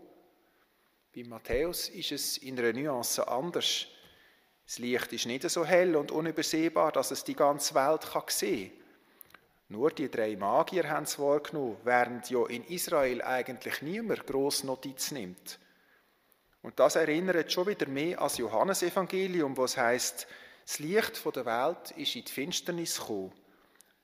Bei 1.13 1.25
Matthäus 1.25 1.89
ist 1.89 2.13
es 2.13 2.38
in 2.38 2.58
einer 2.58 2.71
Nuance 2.71 3.27
anders. 3.27 3.88
Das 4.65 4.79
Licht 4.79 5.12
ist 5.12 5.25
nicht 5.25 5.49
so 5.49 5.65
hell 5.65 5.97
und 5.97 6.10
unübersehbar, 6.10 6.93
dass 6.93 7.12
es 7.12 7.25
die 7.25 7.36
ganze 7.36 7.75
Welt 7.75 8.08
sehen 8.29 8.69
kann. 8.69 8.79
Nur 9.67 9.91
die 9.91 10.10
drei 10.10 10.38
Magier 10.38 10.89
haben 10.89 11.03
es 11.03 11.19
wahrgenommen, 11.19 11.75
während 11.84 12.29
ja 12.29 12.45
in 12.45 12.63
Israel 12.63 13.21
eigentlich 13.23 13.82
niemand 13.82 14.25
gross 14.25 14.63
Notiz 14.63 15.12
nimmt. 15.12 15.60
Und 16.62 16.79
das 16.79 16.95
erinnert 16.95 17.51
schon 17.51 17.67
wieder 17.67 17.89
mehr 17.89 18.19
an 18.19 18.23
das 18.23 18.38
Johannesevangelium, 18.38 19.58
wo 19.58 19.65
es 19.65 19.75
heißt, 19.75 20.25
das 20.69 20.77
Licht 20.77 21.25
der 21.36 21.45
Welt 21.47 21.89
ist 21.97 22.15
in 22.15 22.23
die 22.23 22.32
Finsternis 22.32 22.99
gekommen, 22.99 23.34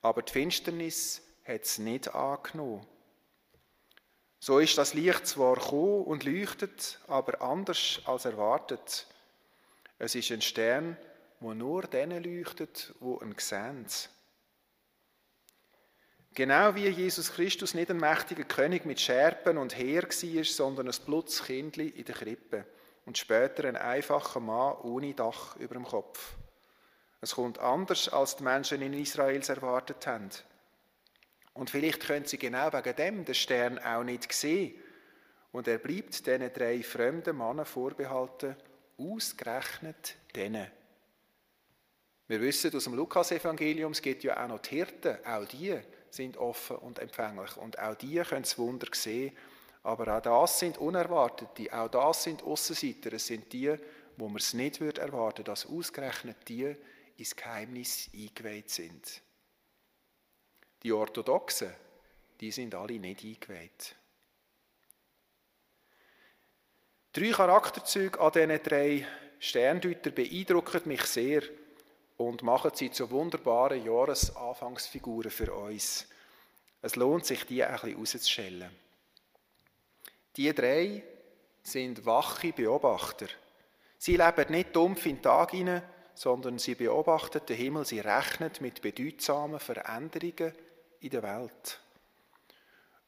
aber 0.02 0.24
die 0.24 0.34
Finsternis 0.34 1.22
hat 1.44 1.62
es 1.62 1.78
nicht 1.78 2.16
angenommen. 2.16 2.84
So 4.40 4.58
ist 4.58 4.76
das 4.76 4.96
Licht 4.96 5.28
zwar 5.28 5.58
gekommen 5.58 6.06
und 6.06 6.24
leuchtet, 6.24 7.00
aber 7.08 7.40
anders 7.44 8.02
als 8.06 8.26
erwartet. 8.26 9.06
Es 10.00 10.16
ist 10.16 10.32
ein 10.32 10.42
Stern, 10.42 10.98
wo 11.40 11.54
nur 11.54 11.84
denen 11.84 12.24
leuchtet, 12.24 12.96
wo 13.00 13.22
ihn 13.22 13.36
sehen. 13.38 13.86
Genau 16.34 16.74
wie 16.74 16.88
Jesus 16.88 17.32
Christus 17.32 17.76
nicht 17.76 17.92
ein 17.92 17.98
mächtiger 17.98 18.44
König 18.44 18.86
mit 18.86 19.00
Scherpen 19.00 19.60
und 19.60 19.78
Heer 19.78 20.02
war, 20.02 20.44
sondern 20.44 20.88
ein 20.88 21.06
Blutzkindli 21.06 21.90
in 21.90 22.06
der 22.06 22.16
Krippe 22.16 22.66
und 23.06 23.20
später 23.20 23.66
ein 23.66 23.76
einfacher 23.76 24.40
Mann 24.40 24.78
ohne 24.78 25.14
Dach 25.14 25.58
über 25.58 25.76
dem 25.76 25.86
Kopf. 25.86 26.36
Es 27.26 27.34
kommt 27.34 27.58
anders, 27.58 28.08
als 28.08 28.36
die 28.36 28.44
Menschen 28.44 28.84
in 28.84 28.94
Israel 28.94 29.42
erwartet 29.42 30.06
haben. 30.06 30.30
Und 31.56 31.72
vielleicht 31.72 32.02
können 32.02 32.26
sie 32.26 32.38
genau 32.38 32.72
wegen 32.72 32.96
dem 32.96 33.26
den 33.26 33.34
Stern 33.34 33.80
auch 33.80 34.04
nicht 34.04 34.32
sehen. 34.32 34.76
Und 35.52 35.68
er 35.68 35.80
bleibt 35.80 36.24
diesen 36.24 36.54
drei 36.54 36.84
fremden 36.84 37.36
Männern 37.36 37.66
vorbehalten, 37.66 38.56
ausgerechnet 39.00 40.18
denen. 40.36 40.68
Wir 42.28 42.42
wissen 42.42 42.76
aus 42.76 42.84
dem 42.84 42.94
Lukas-Evangelium, 42.94 43.94
es 43.94 44.04
gibt 44.04 44.24
ja 44.24 44.44
auch 44.44 44.48
noch 44.48 44.60
die 44.60 44.76
Hirten, 44.76 45.18
auch 45.26 45.46
die 45.46 45.80
sind 46.12 46.38
offen 46.38 46.76
und 46.76 47.00
empfänglich. 47.00 47.58
Und 47.58 47.80
auch 47.80 47.96
die 47.96 48.20
können 48.20 48.44
das 48.44 48.60
Wunder 48.60 48.90
sehen. 48.92 49.36
Aber 49.82 50.16
auch 50.16 50.22
das 50.22 50.60
sind 50.60 50.78
Unerwartete, 50.78 51.74
auch 51.74 51.90
das 51.90 52.22
sind 52.22 52.44
Aussenseiter. 52.44 53.14
Es 53.14 53.26
sind 53.26 53.52
die, 53.52 53.76
wo 54.16 54.28
man 54.28 54.38
es 54.38 54.54
nicht 54.54 54.80
erwarten 54.80 55.14
würde, 55.14 55.44
dass 55.44 55.66
ausgerechnet 55.66 56.38
die 56.48 56.76
ins 57.18 57.36
Geheimnis 57.36 58.10
eingeweiht 58.14 58.70
sind. 58.70 59.22
Die 60.84 60.92
Orthodoxen, 60.92 61.74
die 62.40 62.52
sind 62.52 62.76
alle 62.76 63.00
nicht 63.00 63.24
eingeweiht. 63.24 63.96
Drei 67.14 67.32
Charakterzüge 67.32 68.20
an 68.20 68.32
diesen 68.34 68.62
drei 68.62 69.08
Sterndeutern 69.40 70.14
beeindrucken 70.14 70.82
mich 70.86 71.04
sehr 71.04 71.44
und 72.18 72.44
machen 72.44 72.72
sie 72.74 72.92
zu 72.92 73.10
wunderbaren 73.10 73.84
Jahresanfangsfiguren 73.86 75.32
für 75.32 75.54
uns. 75.54 76.08
Es 76.82 76.96
lohnt 76.96 77.26
sich, 77.26 77.46
die 77.46 77.64
ein 77.64 77.74
bisschen 77.74 77.98
rauszustellen. 77.98 78.70
Die 80.36 80.54
drei 80.54 81.04
sind 81.64 82.06
wache 82.06 82.52
Beobachter. 82.52 83.28
Sie 83.98 84.18
leben 84.18 84.52
nicht 84.52 84.76
dumpf 84.76 85.06
in 85.06 85.16
den 85.16 85.24
Tag 85.24 85.52
hinein, 85.52 85.84
sondern 86.16 86.58
sie 86.58 86.76
beobachten 86.76 87.42
den 87.48 87.58
Himmel, 87.58 87.86
sie 87.86 88.00
rechnen 88.00 88.52
mit 88.62 88.82
bedeutsamen 88.82 89.60
Veränderungen 89.60 90.54
in 91.02 91.10
der 91.10 91.24
Welt. 91.24 91.80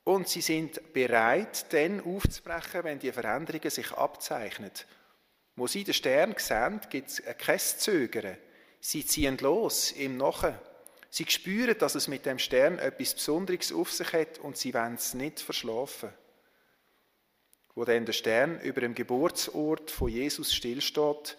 Und 0.03 0.29
sie 0.29 0.41
sind 0.41 0.93
bereit, 0.93 1.73
dann 1.73 2.01
aufzubrechen, 2.01 2.83
wenn 2.83 2.99
die 2.99 3.11
Veränderungen 3.11 3.69
sich 3.69 3.91
abzeichnen. 3.91 4.71
Wo 5.55 5.67
sie 5.67 5.83
den 5.83 5.93
Stern 5.93 6.35
sehen, 6.37 6.79
gibt 6.89 7.09
es 7.09 7.23
kein 7.39 7.59
Zögern. 7.59 8.37
Sie 8.79 9.05
ziehen 9.05 9.37
los 9.39 9.91
im 9.91 10.17
Nachen. 10.17 10.53
Sie 11.09 11.25
spüren, 11.27 11.77
dass 11.77 11.95
es 11.95 12.07
mit 12.07 12.25
dem 12.25 12.39
Stern 12.39 12.77
etwas 12.77 13.15
Besonderes 13.15 13.73
auf 13.73 13.91
sich 13.91 14.13
hat 14.13 14.39
und 14.39 14.57
sie 14.57 14.73
wollen 14.73 14.95
es 14.95 15.13
nicht 15.13 15.39
verschlafen. 15.39 16.09
Wo 17.73 17.85
dann 17.85 18.05
der 18.05 18.13
Stern 18.13 18.59
über 18.61 18.81
dem 18.81 18.95
Geburtsort 18.95 19.91
von 19.91 20.09
Jesus 20.09 20.53
stillsteht, 20.53 21.37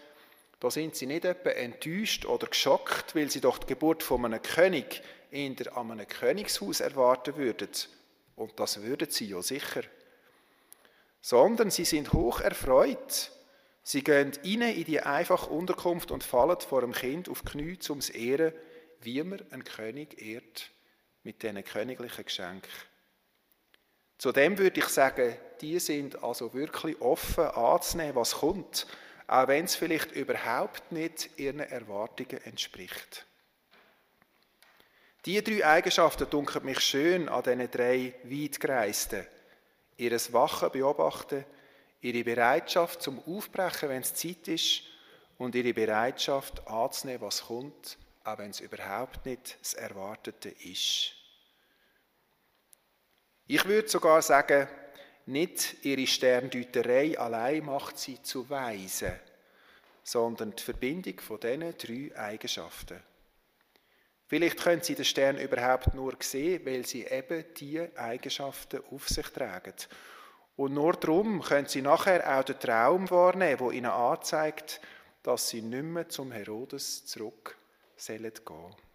da 0.61 0.71
sind 0.71 0.97
sie 0.97 1.07
nicht 1.07 1.25
etwa 1.25 1.51
enttäuscht 1.51 2.25
oder 2.25 2.49
geschockt, 2.49 3.14
weil 3.14 3.31
sie 3.31 3.40
doch 3.40 3.59
die 3.59 3.68
Geburt 3.68 4.03
von 4.03 4.25
einem 4.25 4.42
König 4.42 5.03
in 5.31 5.55
der, 5.55 5.77
an 5.77 5.92
einem 5.92 6.09
Königshaus 6.09 6.81
erwarten 6.81 7.37
würden. 7.37 7.71
Und 8.35 8.59
das 8.59 8.83
würden 8.83 9.11
sie 9.11 9.27
ja 9.27 9.40
sicher. 9.42 9.83
Sondern 11.21 11.71
sie 11.71 11.85
sind 11.85 12.12
hoch 12.12 12.40
erfreut. 12.40 13.31
Sie 13.83 14.03
gehen 14.03 14.33
rein 14.44 14.75
in 14.75 14.85
die 14.85 15.01
einfache 15.01 15.49
Unterkunft 15.51 16.11
und 16.11 16.25
fallen 16.25 16.61
vor 16.61 16.81
dem 16.81 16.92
Kind 16.92 17.29
auf 17.29 17.44
Knie, 17.44 17.79
um 17.88 17.99
es 17.99 18.11
ehren, 18.11 18.53
wie 19.01 19.23
man 19.23 19.40
einen 19.51 19.64
König 19.64 20.21
ehrt, 20.21 20.71
mit 21.23 21.42
diesen 21.42 21.64
königlichen 21.64 22.25
Geschenken. 22.25 22.71
Zudem 24.18 24.59
würde 24.59 24.81
ich 24.81 24.87
sagen, 24.87 25.37
die 25.61 25.79
sind 25.79 26.23
also 26.23 26.53
wirklich 26.53 27.01
offen 27.01 27.44
anzunehmen, 27.44 28.16
was 28.16 28.33
kommt, 28.35 28.87
auch 29.28 29.46
wenn 29.46 29.66
es 29.66 29.76
vielleicht 29.76 30.12
überhaupt 30.12 30.90
nicht 30.90 31.38
ihren 31.38 31.60
Erwartungen 31.60 32.42
entspricht. 32.44 33.26
Diese 35.24 35.42
drei 35.42 35.66
Eigenschaften 35.66 36.30
dunkeln 36.30 36.64
mich 36.64 36.80
schön 36.80 37.28
an 37.28 37.42
diesen 37.42 37.70
drei 37.70 38.14
Weitgereisten. 38.24 39.26
Ihres 39.98 40.32
Wachen 40.32 40.72
beobachten, 40.72 41.44
ihre 42.00 42.24
Bereitschaft 42.24 43.02
zum 43.02 43.22
Aufbrechen, 43.26 43.90
wenn 43.90 44.02
es 44.02 44.14
Zeit 44.14 44.48
ist, 44.48 44.82
und 45.36 45.54
ihre 45.54 45.74
Bereitschaft 45.74 46.66
anzunehmen, 46.66 47.22
was 47.22 47.42
kommt, 47.42 47.98
auch 48.24 48.38
wenn 48.38 48.50
es 48.50 48.60
überhaupt 48.60 49.26
nicht 49.26 49.58
das 49.60 49.74
Erwartete 49.74 50.48
ist. 50.48 51.12
Ich 53.46 53.64
würde 53.64 53.88
sogar 53.88 54.22
sagen, 54.22 54.68
nicht 55.28 55.84
ihre 55.84 56.06
Sterndeuterei 56.06 57.18
allein 57.18 57.64
macht 57.64 57.98
sie 57.98 58.22
zu 58.22 58.48
Weisen, 58.48 59.12
sondern 60.02 60.56
die 60.56 60.62
Verbindung 60.62 61.20
von 61.20 61.38
diesen 61.38 61.76
drei 61.76 62.18
Eigenschaften. 62.18 63.00
Vielleicht 64.26 64.58
können 64.58 64.82
sie 64.82 64.94
den 64.94 65.04
Stern 65.04 65.38
überhaupt 65.38 65.94
nur 65.94 66.14
sehen, 66.20 66.64
weil 66.64 66.86
sie 66.86 67.04
eben 67.04 67.44
diese 67.56 67.96
Eigenschaften 67.96 68.82
auf 68.90 69.08
sich 69.08 69.26
tragen. 69.28 69.74
Und 70.56 70.74
nur 70.74 70.94
darum 70.94 71.40
können 71.40 71.68
sie 71.68 71.82
nachher 71.82 72.38
auch 72.38 72.44
den 72.44 72.58
Traum 72.58 73.08
wahrnehmen, 73.10 73.60
wo 73.60 73.70
ihnen 73.70 73.90
anzeigt, 73.90 74.80
dass 75.22 75.48
sie 75.48 75.62
nicht 75.62 75.82
mehr 75.82 76.08
zum 76.08 76.32
Herodes 76.32 77.06
zurück 77.06 77.56
gehen 78.06 78.32
sollen. 78.46 78.88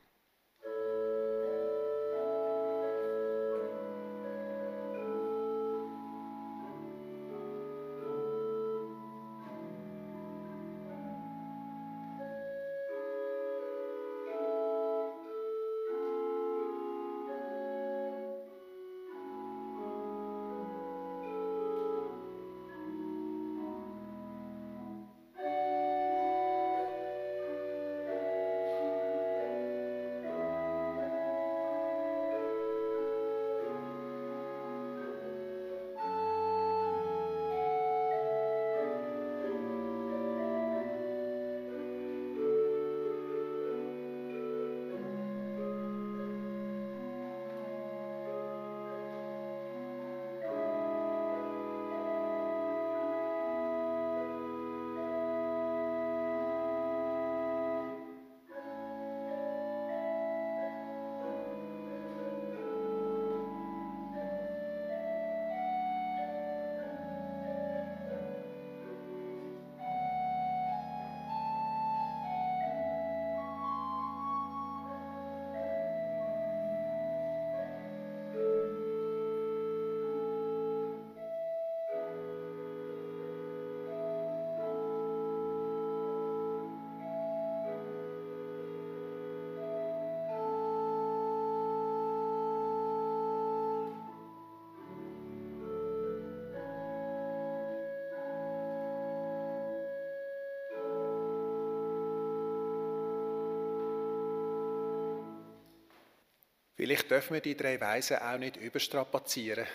Vielleicht 106.83 107.09
dürfen 107.09 107.35
wir 107.35 107.39
die 107.39 107.55
drei 107.55 107.79
Weisen 107.79 108.17
auch 108.17 108.37
nicht 108.37 108.57
überstrapazieren. 108.57 109.65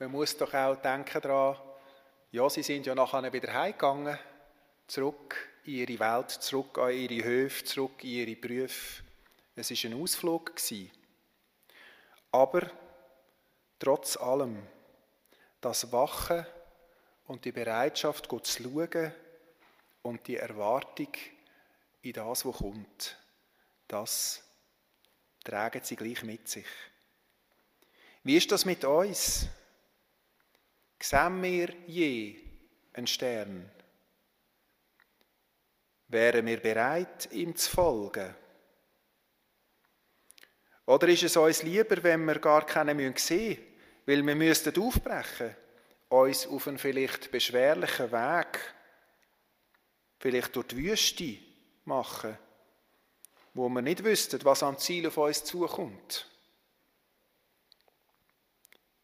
Man 0.00 0.10
muss 0.10 0.36
doch 0.36 0.52
auch 0.52 0.74
denken 0.74 1.20
daran, 1.20 1.56
ja, 2.32 2.50
sie 2.50 2.64
sind 2.64 2.86
ja 2.86 2.94
nachher 2.96 3.32
wieder 3.32 3.54
heimgegangen, 3.54 4.18
zurück 4.88 5.36
in 5.62 5.74
ihre 5.74 6.00
Welt, 6.00 6.30
zurück 6.32 6.76
an 6.78 6.90
ihre 6.90 7.22
Höfe, 7.22 7.62
zurück 7.62 8.02
in 8.02 8.10
ihre 8.10 8.34
Berufe. 8.34 9.04
Es 9.54 9.70
war 9.70 9.90
ein 9.92 10.02
Ausflug. 10.02 10.52
Aber 12.32 12.68
trotz 13.78 14.16
allem, 14.16 14.60
das 15.60 15.92
Wachen 15.92 16.44
und 17.28 17.44
die 17.44 17.52
Bereitschaft, 17.52 18.28
Gott 18.28 18.48
zu 18.48 18.60
schauen 18.60 19.12
und 20.02 20.26
die 20.26 20.38
Erwartung 20.38 21.12
in 22.02 22.12
das, 22.12 22.44
was 22.44 22.56
kommt, 22.56 23.16
das 23.86 24.42
tragen 25.42 25.82
sie 25.82 25.96
gleich 25.96 26.22
mit 26.22 26.48
sich. 26.48 26.66
Wie 28.24 28.36
ist 28.36 28.50
das 28.52 28.64
mit 28.64 28.84
uns? 28.84 29.48
Sehen 31.00 31.42
wir 31.42 31.74
je 31.86 32.36
einen 32.92 33.06
Stern? 33.06 33.70
Wären 36.08 36.46
wir 36.46 36.60
bereit, 36.60 37.28
ihm 37.32 37.56
zu 37.56 37.70
folgen? 37.70 38.34
Oder 40.86 41.08
ist 41.08 41.22
es 41.22 41.36
uns 41.36 41.62
lieber, 41.62 42.02
wenn 42.02 42.24
wir 42.24 42.38
gar 42.38 42.66
keinen 42.66 43.16
sehen 43.16 43.48
müssen, 43.48 43.66
weil 44.06 44.26
wir 44.26 44.34
müssten 44.34 44.80
aufbrechen, 44.80 45.56
uns 46.08 46.46
auf 46.46 46.68
einen 46.68 46.78
vielleicht 46.78 47.30
beschwerlichen 47.30 48.12
Weg, 48.12 48.58
vielleicht 50.18 50.54
durch 50.54 50.66
die 50.68 50.76
Wüste 50.76 51.38
machen, 51.84 52.36
wo 53.54 53.68
wir 53.68 53.82
nicht 53.82 54.04
wüssten, 54.04 54.44
was 54.44 54.62
am 54.62 54.78
Ziel 54.78 55.06
auf 55.06 55.16
uns 55.16 55.44
zukommt? 55.44 56.26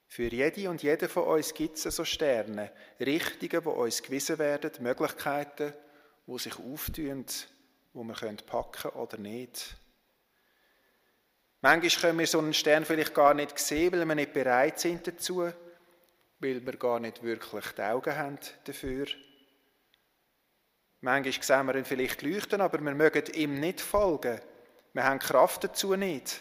Für 0.06 0.32
jede 0.32 0.70
und 0.70 0.82
jede 0.82 1.08
von 1.08 1.24
uns 1.24 1.54
gibt 1.54 1.76
es 1.76 1.94
so 1.94 2.04
Sterne, 2.04 2.72
Richtungen, 2.98 3.64
wo 3.64 3.70
uns 3.70 4.02
gewiesen 4.02 4.38
werden, 4.38 4.72
Möglichkeiten, 4.80 5.74
wo 6.26 6.38
sich 6.38 6.58
auftun, 6.58 7.24
wo 7.92 8.02
wir 8.02 8.14
packen 8.14 8.72
können 8.72 8.94
oder 8.94 9.18
nicht. 9.18 9.76
Manchmal 11.60 12.00
können 12.00 12.18
wir 12.20 12.26
so 12.26 12.38
einen 12.38 12.54
Stern 12.54 12.84
vielleicht 12.84 13.14
gar 13.14 13.34
nicht 13.34 13.58
sehen, 13.58 13.92
weil 13.92 14.04
wir 14.04 14.14
nicht 14.14 14.32
bereit 14.32 14.78
sind 14.78 15.06
dazu, 15.06 15.52
weil 16.38 16.64
wir 16.64 16.76
gar 16.76 17.00
nicht 17.00 17.22
wirklich 17.22 17.66
die 17.76 17.82
Augen 17.82 18.16
haben 18.16 18.38
dafür. 18.64 19.06
Manchmal 21.00 21.42
sehen 21.42 21.66
wir 21.66 21.76
ihn 21.76 21.84
vielleicht 21.84 22.22
leuchten, 22.22 22.60
aber 22.60 22.80
wir 22.80 22.94
mögen 22.94 23.32
ihm 23.34 23.60
nicht 23.60 23.80
folgen. 23.80 24.40
Wir 24.92 25.04
haben 25.04 25.20
Kraft 25.20 25.64
dazu 25.64 25.94
nicht. 25.94 26.40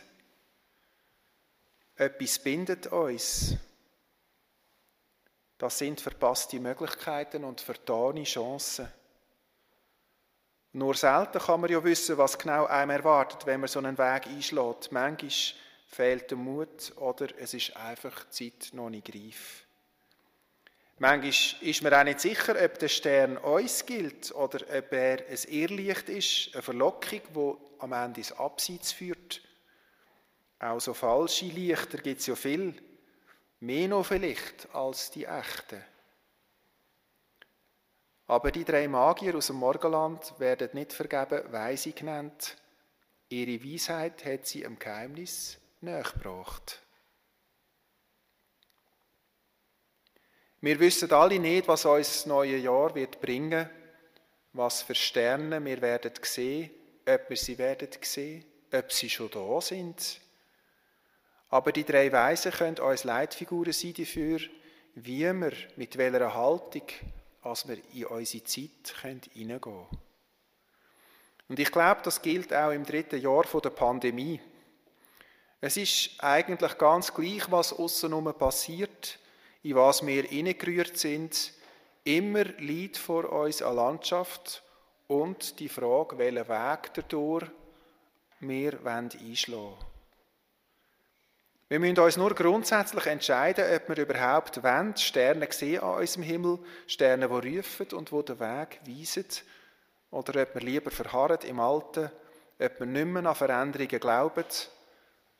Etwas 1.95 2.39
bindet 2.39 2.87
uns. 2.87 3.55
Das 5.57 5.77
sind 5.77 6.01
verpasste 6.01 6.59
Möglichkeiten 6.59 7.43
und 7.43 7.61
vertane 7.61 8.23
Chancen. 8.23 8.87
Nur 10.73 10.93
selten 10.93 11.39
kann 11.39 11.61
man 11.61 11.71
ja 11.71 11.83
wissen, 11.83 12.17
was 12.17 12.37
genau 12.37 12.65
einem 12.65 12.91
erwartet, 12.91 13.45
wenn 13.45 13.61
man 13.61 13.67
so 13.67 13.79
einen 13.79 13.97
Weg 13.97 14.27
einschlägt. 14.27 14.91
Manchmal 14.91 15.31
fehlt 15.87 16.29
der 16.29 16.37
Mut 16.37 16.93
oder 16.97 17.27
es 17.39 17.53
ist 17.53 17.75
einfach 17.75 18.25
die 18.25 18.57
Zeit 18.59 18.73
noch 18.73 18.89
nicht 18.89 19.13
reif. 19.13 19.66
Manchmal 20.99 21.61
ist 21.61 21.83
man 21.83 21.93
auch 21.93 22.03
nicht 22.03 22.19
sicher, 22.19 22.55
ob 22.63 22.79
der 22.79 22.87
Stern 22.87 23.37
uns 23.37 23.85
gilt 23.85 24.33
oder 24.33 24.59
ob 24.75 24.91
er 24.91 25.19
ein 25.27 25.37
Irrlicht 25.47 26.09
ist, 26.09 26.49
eine 26.53 26.63
Verlockung, 26.63 27.21
die 27.35 27.53
am 27.79 27.93
Ende 27.93 28.21
ins 28.21 28.31
Abseits 28.31 28.93
führt. 28.93 29.41
Auch 30.59 30.79
so 30.79 30.95
falsche 30.95 31.45
Lichter 31.45 31.99
gibt 31.99 32.21
es 32.21 32.25
ja 32.25 32.35
viel, 32.35 32.73
mehr 33.59 33.87
noch 33.87 34.07
vielleicht 34.07 34.73
als 34.73 35.11
die 35.11 35.25
echten. 35.25 35.83
Aber 38.25 38.51
die 38.51 38.65
drei 38.65 38.87
Magier 38.87 39.35
aus 39.35 39.47
dem 39.47 39.57
Morgenland 39.57 40.39
werden 40.39 40.69
nicht 40.73 40.93
vergeben 40.93 41.51
Weise 41.51 41.91
genannt. 41.91 42.57
Ihre 43.29 43.63
Weisheit 43.63 44.25
hat 44.25 44.47
sie 44.47 44.63
im 44.63 44.79
Geheimnis 44.79 45.59
nachgebracht. 45.79 46.81
Wir 50.67 50.81
wissen 50.81 51.09
alle 51.13 51.39
nicht, 51.39 51.65
was 51.69 51.85
uns 51.85 52.07
das 52.09 52.25
neue 52.25 52.57
Jahr 52.57 52.93
wird 52.93 53.21
bringen, 53.21 53.69
was 54.51 54.81
für 54.81 54.95
Sterne 54.95 55.63
wir 55.63 55.81
werden 55.81 56.11
sehen, 56.21 56.69
ob 57.07 57.29
wir 57.29 57.37
sie 57.37 57.57
werden 57.57 57.87
sehen, 58.01 58.43
ob 58.73 58.91
sie 58.91 59.09
schon 59.09 59.31
da 59.31 59.61
sind. 59.61 60.19
Aber 61.51 61.71
die 61.71 61.85
drei 61.85 62.11
Weisen 62.11 62.51
können 62.51 62.79
uns 62.79 63.05
Leitfiguren 63.05 63.71
sein 63.71 63.93
dafür, 63.93 64.41
wie 64.95 65.19
wir 65.19 65.33
mit 65.77 65.97
welcher 65.97 66.33
Haltung 66.33 66.83
als 67.43 67.65
wir 67.65 67.77
in 67.93 68.07
unsere 68.07 68.43
Zeit 68.43 68.93
hineingehen 69.33 69.61
können. 69.61 69.87
Und 71.47 71.59
ich 71.59 71.71
glaube, 71.71 72.01
das 72.03 72.21
gilt 72.21 72.53
auch 72.53 72.71
im 72.71 72.85
dritten 72.85 73.21
Jahr 73.21 73.45
der 73.63 73.69
Pandemie. 73.69 74.41
Es 75.61 75.77
ist 75.77 76.21
eigentlich 76.21 76.77
ganz 76.77 77.13
gleich, 77.13 77.49
was 77.49 77.71
außenrum 77.71 78.33
passiert, 78.33 79.17
in 79.63 79.75
was 79.75 80.05
wir 80.05 80.23
hineingerührt 80.23 80.97
sind. 80.97 81.53
Immer 82.03 82.45
liegt 82.59 82.97
vor 82.97 83.31
uns 83.31 83.61
eine 83.61 83.75
Landschaft 83.75 84.63
und 85.07 85.59
die 85.59 85.69
Frage, 85.69 86.17
welchen 86.17 86.47
Weg 86.47 86.93
dadurch 86.93 87.47
wir 88.39 88.79
einschlagen 88.85 89.11
wollen. 89.19 89.73
Wir 91.69 91.79
müssen 91.81 91.99
uns 91.99 92.15
nur 92.15 92.33
grundsätzlich 92.33 93.07
entscheiden, 93.07 93.65
ob 93.75 93.89
wir 93.89 93.97
überhaupt 93.97 94.63
wollen, 94.63 94.95
Sterne 94.95 95.47
sehen 95.51 95.81
an 95.81 95.99
unserem 95.99 96.23
Himmel, 96.23 96.59
Sterne, 96.85 97.27
die 97.27 97.57
rufen 97.57 97.87
und 97.91 98.09
die 98.09 98.23
den 98.23 98.39
Weg 98.39 98.79
weisen, 98.87 99.25
oder 100.09 100.43
ob 100.43 100.55
wir 100.55 100.61
lieber 100.61 100.91
verharren 100.91 101.39
im 101.41 101.59
Alten, 101.59 102.09
ob 102.57 102.79
wir 102.79 102.85
nicht 102.85 103.05
mehr 103.05 103.25
an 103.25 103.35
Veränderungen 103.35 103.99
glauben, 103.99 104.45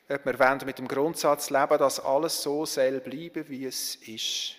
ob 0.10 0.26
wir 0.26 0.40
wollen 0.40 0.62
mit 0.66 0.80
dem 0.80 0.88
Grundsatz 0.88 1.50
leben, 1.50 1.78
dass 1.78 2.00
alles 2.00 2.42
so 2.42 2.66
soll 2.66 3.00
bleiben, 3.00 3.48
wie 3.50 3.66
es 3.66 3.96
ist. 3.96 4.56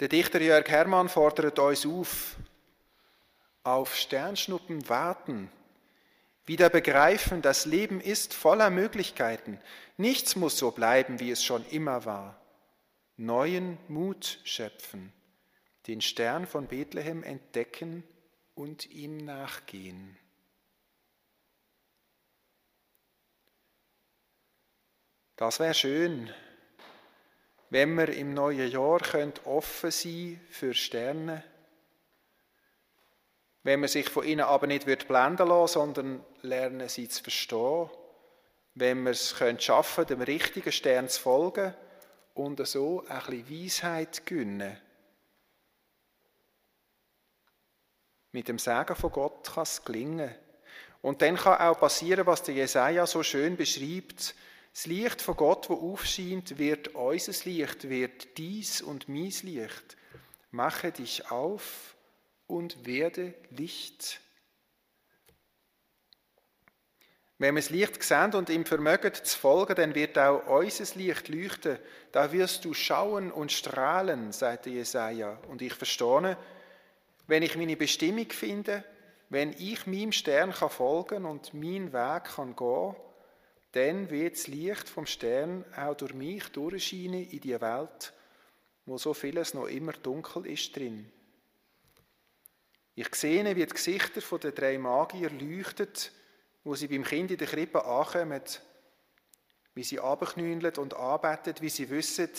Der 0.00 0.08
Dichter 0.08 0.40
Jörg 0.40 0.68
Hermann 0.68 1.08
fordert 1.08 1.58
uns 1.58 1.86
auf, 1.86 2.36
auf 3.62 3.94
Sternschnuppen 3.96 4.88
warten, 4.88 5.50
wieder 6.44 6.68
begreifen, 6.68 7.42
das 7.42 7.64
Leben 7.64 8.00
ist 8.00 8.34
voller 8.34 8.70
Möglichkeiten. 8.70 9.58
Nichts 9.96 10.36
muss 10.36 10.58
so 10.58 10.70
bleiben, 10.70 11.18
wie 11.18 11.30
es 11.30 11.42
schon 11.42 11.66
immer 11.70 12.04
war. 12.04 12.40
Neuen 13.16 13.78
Mut 13.88 14.38
schöpfen, 14.44 15.12
den 15.88 16.00
Stern 16.00 16.46
von 16.46 16.66
Bethlehem 16.66 17.22
entdecken 17.24 18.04
und 18.54 18.90
ihm 18.90 19.16
nachgehen. 19.16 20.16
Das 25.36 25.60
wäre 25.60 25.74
schön, 25.74 26.32
wenn 27.70 27.94
wir 27.94 28.08
im 28.08 28.34
neuen 28.34 28.70
Jahr 28.70 29.00
offen 29.44 29.90
sein 29.90 30.40
für 30.50 30.74
Sterne 30.74 31.44
wenn 33.66 33.80
man 33.80 33.88
sich 33.88 34.08
von 34.08 34.24
ihnen 34.24 34.42
aber 34.42 34.68
nicht 34.68 34.86
wird 34.86 35.08
blenden 35.08 35.48
lassen, 35.48 35.72
sondern 35.72 36.24
lernen 36.42 36.88
sie 36.88 37.08
zu 37.08 37.20
verstehen, 37.20 37.90
wenn 38.76 39.02
wir 39.02 39.10
es 39.10 39.34
schaffen 39.58 40.06
können, 40.06 40.20
dem 40.20 40.22
richtigen 40.22 40.70
Stern 40.70 41.08
zu 41.08 41.20
folgen 41.20 41.74
und 42.34 42.64
so 42.64 43.04
ein 43.08 43.18
bisschen 43.18 43.64
Weisheit 43.64 44.24
gewinnen. 44.24 44.80
Mit 48.30 48.46
dem 48.46 48.60
Sagen 48.60 48.94
von 48.94 49.10
Gott 49.10 49.52
kann 49.52 49.64
es 49.64 49.84
gelingen. 49.84 50.32
Und 51.02 51.20
dann 51.20 51.34
kann 51.34 51.58
auch 51.58 51.80
passieren, 51.80 52.24
was 52.24 52.44
der 52.44 52.54
Jesaja 52.54 53.04
so 53.04 53.24
schön 53.24 53.56
beschreibt. 53.56 54.36
Das 54.76 54.84
Licht 54.84 55.22
von 55.22 55.36
Gott, 55.38 55.70
wo 55.70 55.92
aufscheint, 55.92 56.58
wird 56.58 56.88
unser 56.88 57.32
Licht, 57.48 57.88
wird 57.88 58.36
dies 58.36 58.82
und 58.82 59.08
mein 59.08 59.32
Licht. 59.42 59.96
Mache 60.50 60.92
dich 60.92 61.30
auf 61.30 61.96
und 62.46 62.84
werde 62.84 63.32
Licht. 63.48 64.20
Wenn 67.38 67.54
wir 67.54 67.62
das 67.62 67.70
Licht 67.70 68.02
sehen 68.02 68.34
und 68.34 68.50
ihm 68.50 68.66
vermögen 68.66 69.14
zu 69.14 69.38
folgen, 69.38 69.76
dann 69.76 69.94
wird 69.94 70.18
auch 70.18 70.46
unser 70.46 70.94
Licht 70.98 71.28
leuchten. 71.30 71.78
Da 72.12 72.30
wirst 72.30 72.66
du 72.66 72.74
schauen 72.74 73.32
und 73.32 73.52
strahlen, 73.52 74.30
sagte 74.30 74.68
Jesaja. 74.68 75.38
Und 75.48 75.62
ich 75.62 75.72
verstehe, 75.72 76.36
wenn 77.26 77.42
ich 77.42 77.56
meine 77.56 77.78
Bestimmung 77.78 78.28
finde, 78.28 78.84
wenn 79.30 79.54
ich 79.54 79.86
meinem 79.86 80.12
Stern 80.12 80.52
kann 80.52 80.68
folgen 80.68 81.24
und 81.24 81.54
meinen 81.54 81.94
Weg 81.94 82.24
kann 82.24 82.54
gehen, 82.54 82.94
dann 83.76 84.08
wird 84.08 84.36
das 84.36 84.46
Licht 84.46 84.88
vom 84.88 85.04
Stern 85.04 85.62
auch 85.76 85.94
durch 85.94 86.14
mich 86.14 86.48
durchscheinen 86.48 87.28
in 87.28 87.40
die 87.40 87.60
Welt, 87.60 88.14
wo 88.86 88.96
so 88.96 89.12
vieles 89.12 89.52
noch 89.52 89.66
immer 89.66 89.92
dunkel 89.92 90.46
ist 90.46 90.74
drin. 90.74 91.12
Ich 92.94 93.14
sehe, 93.14 93.44
wie 93.44 93.66
die 93.66 93.74
Gesichter 93.74 94.38
der 94.38 94.52
drei 94.52 94.78
Magier 94.78 95.28
leuchten, 95.28 95.92
wo 96.64 96.74
sie 96.74 96.88
beim 96.88 97.04
Kind 97.04 97.30
in 97.30 97.36
der 97.36 97.46
Krippe 97.46 97.84
ankommen, 97.84 98.40
wie 99.74 99.84
sie 99.84 100.00
abknündeln 100.00 100.76
und 100.76 100.94
arbeiten, 100.94 101.54
wie 101.60 101.68
sie 101.68 101.90
wissen, 101.90 102.30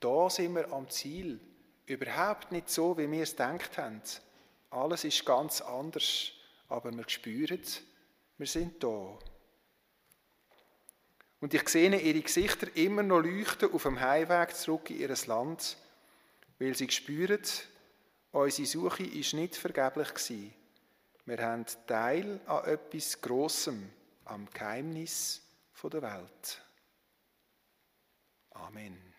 da 0.00 0.30
sind 0.30 0.54
wir 0.54 0.72
am 0.72 0.88
Ziel. 0.88 1.40
Überhaupt 1.84 2.52
nicht 2.52 2.70
so, 2.70 2.96
wie 2.96 3.10
wir 3.10 3.22
es 3.22 3.32
gedacht 3.32 3.76
haben. 3.76 4.00
Alles 4.70 5.04
ist 5.04 5.26
ganz 5.26 5.60
anders, 5.60 6.32
aber 6.68 6.90
wir 6.90 7.06
spüren, 7.06 7.60
wir 8.38 8.46
sind 8.46 8.82
da. 8.82 9.18
Und 11.40 11.54
ich 11.54 11.68
sehe 11.68 11.98
ihre 11.98 12.20
Gesichter 12.20 12.74
immer 12.76 13.02
noch 13.02 13.20
leuchten 13.20 13.72
auf 13.72 13.82
dem 13.84 13.98
Heimweg 13.98 14.54
zurück 14.54 14.90
in 14.90 15.00
ihr 15.00 15.14
Land, 15.26 15.76
weil 16.58 16.76
sie 16.76 16.90
spüren, 16.90 17.42
unsere 18.32 18.66
Suche 18.68 19.04
ist 19.04 19.32
nicht 19.32 19.56
vergeblich 19.56 20.08
gewesen. 20.08 20.54
Wir 21.24 21.38
haben 21.38 21.64
Teil 21.86 22.40
an 22.46 22.64
etwas 22.64 23.20
Grossem, 23.20 23.90
am 24.24 24.46
Geheimnis 24.52 25.42
der 25.82 26.02
Welt. 26.02 26.62
Amen. 28.50 29.09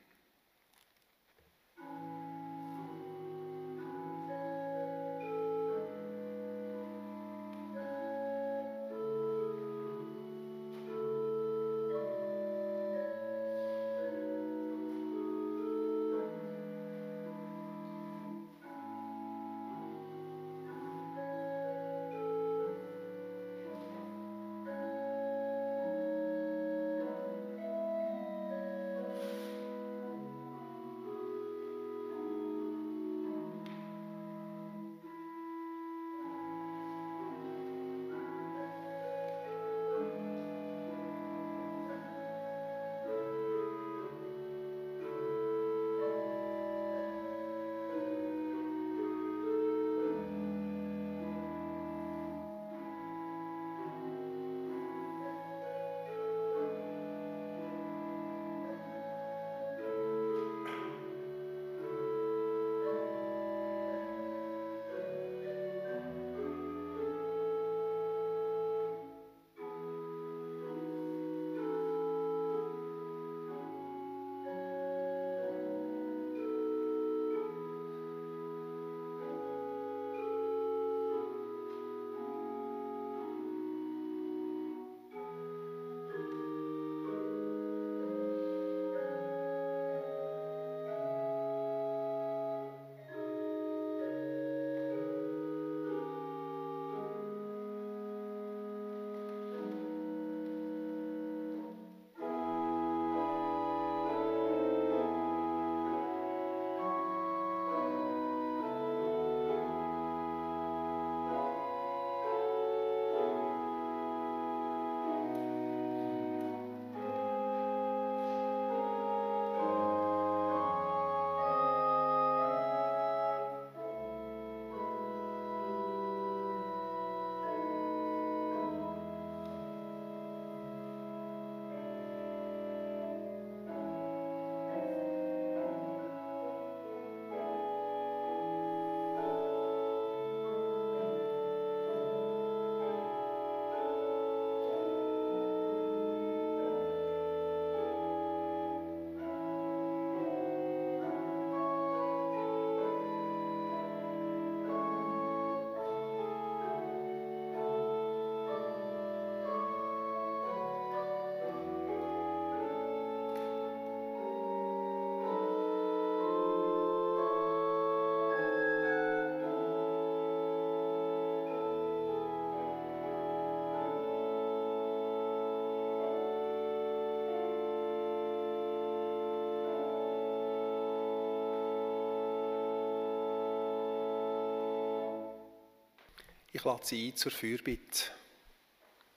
Ich 186.62 186.66
lade 186.66 186.86
Sie 186.86 187.08
ein 187.08 187.16
zur 187.16 187.32
Fürbitte. 187.32 188.12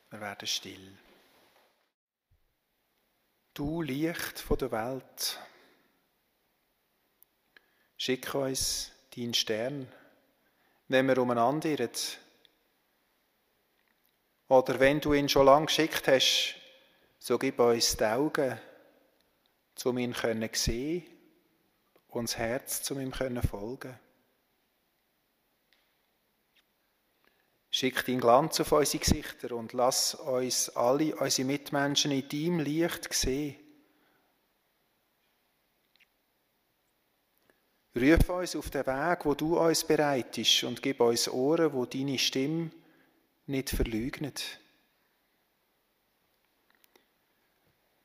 Wir 0.09 0.18
werden 0.18 0.49
still. 0.49 0.97
Du 3.53 3.82
Licht 3.82 4.38
von 4.38 4.57
der 4.57 4.72
Welt, 4.72 5.38
schick 7.99 8.34
uns 8.34 8.92
deinen 9.14 9.34
Stern, 9.34 9.92
wenn 10.88 11.07
wir 11.07 11.18
umeinander 11.18 11.68
irren. 11.68 11.90
Oder 14.49 14.80
wenn 14.80 15.03
du 15.03 15.12
ihn 15.12 15.28
schon 15.28 15.45
lange 15.45 15.66
geschickt 15.66 16.09
hast, 16.09 16.55
so 17.18 17.38
gib 17.38 17.59
uns 17.59 17.95
die 17.95 18.05
Augen, 18.05 18.59
um 19.84 19.99
ihn 19.99 20.14
zu 20.14 20.49
sehen 20.55 21.05
und 22.09 22.26
das 22.26 22.38
Herz, 22.38 22.90
um 22.90 23.01
ihm 23.01 23.12
folgen 23.12 24.01
können. 27.75 27.93
Schick 27.93 28.07
deinen 28.07 28.20
Glanz 28.20 28.61
auf 28.61 28.72
unsere 28.72 29.03
Gesichter 29.03 29.55
und 29.57 29.72
lass 29.72 30.14
uns 30.14 30.70
alle, 30.70 31.16
unsere 31.16 31.47
Mitmenschen 31.47 32.12
in 32.12 32.29
deinem 32.29 32.61
Licht 32.61 33.12
sehen. 33.12 33.57
Ruf 37.97 38.29
uns 38.29 38.57
auf 38.57 38.70
den 38.70 38.87
Weg, 38.87 39.25
wo 39.25 39.35
du 39.35 39.59
uns 39.59 39.85
bereitest 39.85 40.64
und 40.64 40.83
gib 40.83 41.01
uns 41.01 41.29
Ohren, 41.29 41.72
wo 41.72 41.87
deine 41.87 42.18
Stimme 42.18 42.70
nicht 43.47 43.70
verleugnet. 43.70 44.59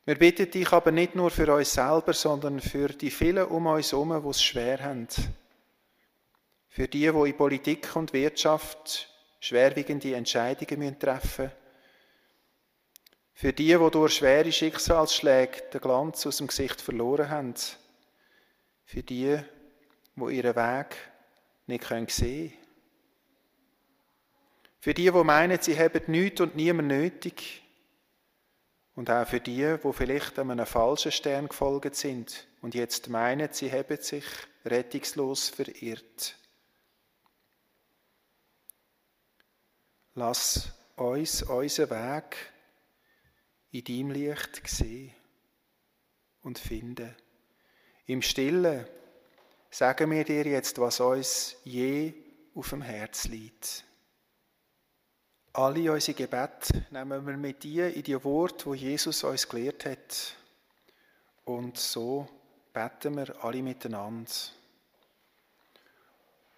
Wir 0.04 0.16
bitten 0.16 0.50
dich 0.50 0.72
aber 0.72 0.92
nicht 0.92 1.14
nur 1.14 1.30
für 1.30 1.52
uns 1.52 1.72
selber, 1.72 2.12
sondern 2.12 2.60
für 2.60 2.88
die 2.88 3.10
vielen 3.10 3.46
um 3.46 3.66
uns 3.66 3.92
herum, 3.92 4.20
die 4.22 4.28
es 4.28 4.42
schwer 4.42 4.82
haben. 4.82 5.08
Für 6.68 6.86
die, 6.88 7.00
die 7.00 7.06
in 7.06 7.36
Politik 7.36 7.94
und 7.96 8.12
Wirtschaft 8.12 9.09
schwerwiegende 9.40 10.14
Entscheidungen 10.14 10.98
treffen 10.98 11.46
müssen. 11.46 11.60
Für 13.32 13.54
die, 13.54 13.68
die 13.68 13.90
durch 13.90 14.16
schwere 14.16 14.52
Schicksalsschläge 14.52 15.62
den 15.72 15.80
Glanz 15.80 16.26
aus 16.26 16.36
dem 16.36 16.48
Gesicht 16.48 16.80
verloren 16.80 17.30
haben. 17.30 17.54
Für 18.84 19.02
die, 19.02 19.38
die 20.14 20.34
ihren 20.36 20.56
Weg 20.56 20.96
nicht 21.66 21.84
sehen 21.84 22.50
können. 22.50 22.52
Für 24.78 24.92
die, 24.92 25.10
die 25.10 25.24
meinen, 25.24 25.60
sie 25.60 25.78
haben 25.78 26.02
nichts 26.08 26.40
und 26.42 26.54
niemand 26.54 26.88
nötig. 26.88 27.62
Und 28.94 29.10
auch 29.10 29.26
für 29.26 29.40
die, 29.40 29.76
die 29.82 29.92
vielleicht 29.92 30.38
einem 30.38 30.66
falschen 30.66 31.12
Stern 31.12 31.48
gefolgt 31.48 31.94
sind 31.94 32.46
und 32.60 32.74
jetzt 32.74 33.08
meinen, 33.08 33.48
sie 33.52 33.72
haben 33.72 33.96
sich 34.02 34.24
rettungslos 34.66 35.48
verirrt. 35.48 36.36
Lass 40.14 40.72
uns 40.96 41.42
unseren 41.42 41.90
Weg 41.90 42.36
in 43.70 43.84
deinem 43.84 44.10
Licht 44.10 44.68
sehen 44.68 45.14
und 46.42 46.58
finden. 46.58 47.14
Im 48.06 48.22
Stillen 48.22 48.86
sagen 49.70 50.10
wir 50.10 50.24
dir 50.24 50.44
jetzt, 50.44 50.78
was 50.80 51.00
uns 51.00 51.56
je 51.64 52.12
auf 52.54 52.70
dem 52.70 52.82
Herz 52.82 53.26
liegt. 53.26 53.84
Alle 55.52 55.92
unsere 55.92 56.16
Gebete 56.16 56.86
nehmen 56.90 57.26
wir 57.26 57.36
mit 57.36 57.62
dir 57.62 57.94
in 57.94 58.02
die 58.02 58.22
Worte, 58.24 58.66
wo 58.66 58.74
Jesus 58.74 59.24
uns 59.24 59.48
gelehrt 59.48 59.84
hat. 59.84 60.36
Und 61.44 61.76
so 61.76 62.28
beten 62.72 63.16
wir 63.16 63.44
alle 63.44 63.62
miteinander. 63.62 64.30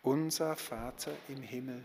Unser 0.02 0.56
Vater 0.56 1.12
im 1.28 1.42
Himmel, 1.42 1.84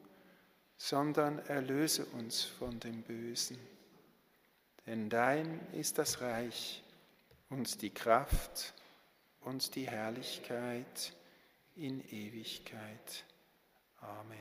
sondern 0.81 1.37
erlöse 1.45 2.05
uns 2.05 2.41
von 2.43 2.79
dem 2.79 3.03
Bösen. 3.03 3.59
Denn 4.87 5.11
dein 5.11 5.59
ist 5.73 5.99
das 5.99 6.21
Reich 6.21 6.81
und 7.51 7.83
die 7.83 7.91
Kraft 7.91 8.73
und 9.41 9.75
die 9.75 9.87
Herrlichkeit 9.87 11.13
in 11.75 12.01
Ewigkeit. 12.09 13.23
Amen. 13.99 14.39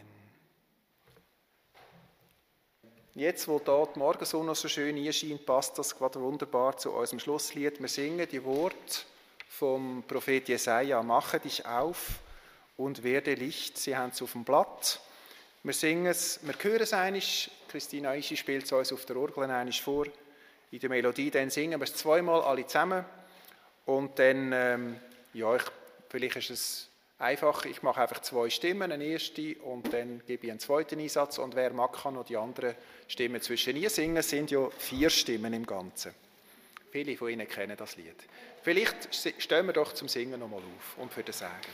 Jetzt, 3.15 3.47
wo 3.47 3.59
dort 3.59 3.99
Morgensonne 3.99 4.55
so 4.55 4.67
schön 4.67 4.97
einscheint, 4.97 5.45
passt 5.45 5.79
das 5.79 5.95
gerade 5.95 6.23
wunderbar 6.23 6.75
zu 6.79 6.93
unserem 6.93 7.21
Schlusslied. 7.21 7.81
Wir 7.81 7.89
singen 7.89 8.27
die 8.27 8.43
Worte 8.43 9.03
vom 9.47 10.03
Prophet 10.09 10.49
Jesaja: 10.49 11.03
Mache 11.03 11.39
dich 11.39 11.67
auf 11.67 12.21
und 12.79 13.03
werde 13.03 13.35
Licht. 13.35 13.77
Sie 13.77 13.95
haben 13.95 14.11
es 14.11 14.23
auf 14.23 14.33
dem 14.33 14.45
Blatt. 14.45 15.01
Wir 15.63 15.75
singen 15.75 16.07
es, 16.07 16.41
wir 16.43 16.55
hören 16.59 16.81
es 16.81 16.95
einig. 16.95 17.51
Christina 17.69 18.15
Ischi 18.15 18.37
spielt 18.37 18.65
es 18.65 18.73
uns 18.73 18.93
auf 18.93 19.05
der 19.05 19.17
Orgel 19.17 19.45
einig 19.45 19.83
vor. 19.83 20.07
In 20.71 20.79
der 20.79 20.89
Melodie 20.89 21.31
dann 21.31 21.51
singen 21.51 21.79
wir 21.79 21.85
es 21.85 21.95
zweimal 21.95 22.41
alle 22.41 22.67
zusammen. 22.67 23.05
Und 23.85 24.19
dann, 24.19 24.53
ähm, 24.55 25.01
ja, 25.35 25.57
ich, 25.57 25.63
vielleicht 26.09 26.37
ist 26.37 26.51
es 26.51 26.89
einfach, 27.19 27.67
ich 27.67 27.83
mache 27.83 28.01
einfach 28.01 28.21
zwei 28.23 28.49
Stimmen, 28.49 28.91
eine 28.91 29.05
erste 29.05 29.57
und 29.57 29.93
dann 29.93 30.23
gebe 30.27 30.47
ich 30.47 30.51
einen 30.51 30.61
zweiten 30.61 30.99
Einsatz 30.99 31.37
und 31.37 31.55
wer 31.55 31.73
mag, 31.75 31.93
kann 31.93 32.15
noch 32.15 32.25
die 32.25 32.39
anderen 32.39 32.75
Stimmen 33.07 33.43
zwischen 33.43 33.77
ihr 33.77 33.91
singen. 33.91 34.17
Es 34.17 34.31
sind 34.31 34.51
ja 34.51 34.67
vier 34.71 35.11
Stimmen 35.11 35.53
im 35.53 35.67
Ganzen. 35.67 36.15
Viele 36.91 37.17
von 37.19 37.29
Ihnen 37.29 37.47
kennen 37.47 37.77
das 37.77 37.97
Lied. 37.97 38.17
Vielleicht 38.63 39.15
stehen 39.39 39.67
wir 39.67 39.75
doch 39.75 39.93
zum 39.93 40.09
Singen 40.09 40.41
nochmal 40.41 40.61
auf 40.61 40.99
und 40.99 41.13
für 41.13 41.23
das 41.23 41.39
Sagen. 41.39 41.67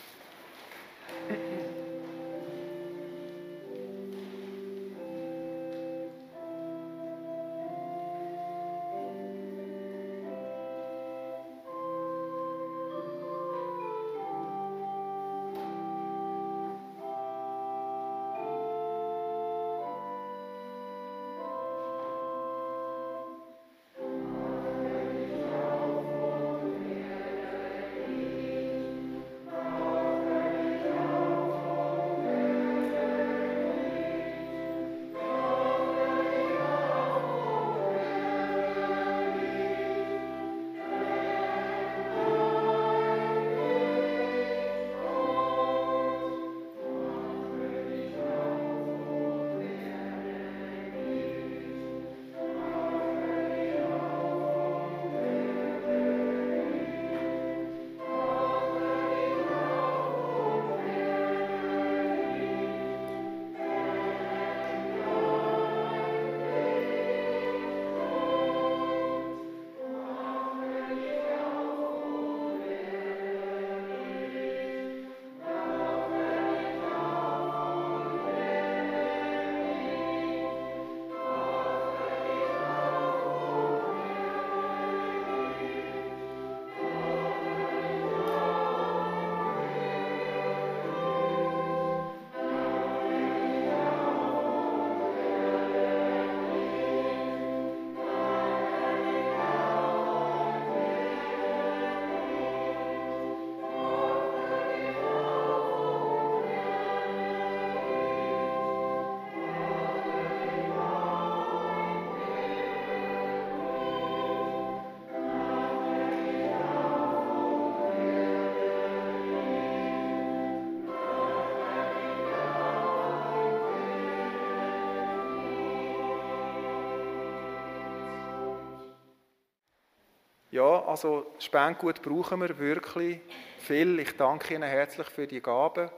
Ja, 130.57 130.87
also 130.87 131.35
Spendgut 131.39 132.01
brauchen 132.01 132.41
wir 132.41 132.59
wirklich 132.59 133.21
viel. 133.59 133.99
Ich 133.99 134.17
danke 134.17 134.55
Ihnen 134.55 134.67
herzlich 134.67 135.07
für 135.09 135.27
die 135.27 135.43
Gaben. 135.43 135.91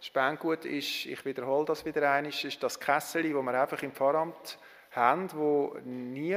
Spendgut 0.00 0.64
ist, 0.64 1.04
ich 1.04 1.22
wiederhole 1.26 1.66
das 1.66 1.84
wieder 1.84 2.10
einmal, 2.10 2.32
ist 2.32 2.62
das 2.62 2.80
Kessel, 2.80 3.24
das 3.24 3.42
wir 3.42 3.60
einfach 3.60 3.82
im 3.82 3.92
Pfarramt 3.92 4.58
haben, 4.92 5.30
wo 5.34 5.76
nie 5.84 6.34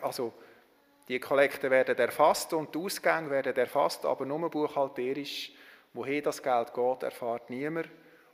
also 0.00 0.32
die 1.06 1.20
Kollekte 1.20 1.70
werden 1.70 1.96
erfasst 1.96 2.54
und 2.54 2.74
die 2.74 2.78
Ausgänge 2.80 3.30
werden 3.30 3.54
erfasst, 3.56 4.04
aber 4.04 4.26
nur 4.26 4.50
buchhalterisch, 4.50 5.52
woher 5.92 6.22
das 6.22 6.42
Geld 6.42 6.74
geht, 6.74 7.02
erfahrt 7.04 7.50
niemand. 7.50 7.88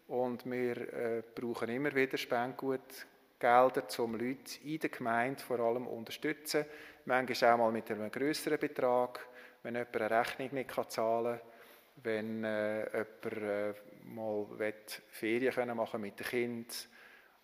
Und 0.06 0.50
wir 0.50 0.76
äh, 0.94 1.22
brauchen 1.34 1.68
immer 1.68 1.94
wieder 1.94 2.16
Spendgutgelder, 3.38 4.02
um 4.04 4.14
Leute 4.14 4.64
in 4.64 4.78
der 4.78 4.90
Gemeinde 4.90 5.42
vor 5.42 5.60
allem 5.60 5.84
zu 5.84 5.90
unterstützen 5.90 6.64
manchmal 7.08 7.52
auch 7.52 7.58
mal 7.58 7.72
mit 7.72 7.90
einem 7.90 8.10
größeren 8.10 8.58
Betrag, 8.58 9.26
wenn 9.62 9.74
jemand 9.74 9.96
eine 9.96 10.10
Rechnung 10.10 10.50
nicht 10.52 10.90
zahlen 10.90 11.38
kann, 11.38 11.48
wenn 12.02 12.44
äh, 12.44 13.04
jemand 13.22 13.42
äh, 13.42 13.74
mal 14.04 14.46
Ferien 15.10 15.52
können 15.52 15.76
machen 15.76 16.00
mit 16.00 16.20
dem 16.20 16.26
Kind. 16.26 16.88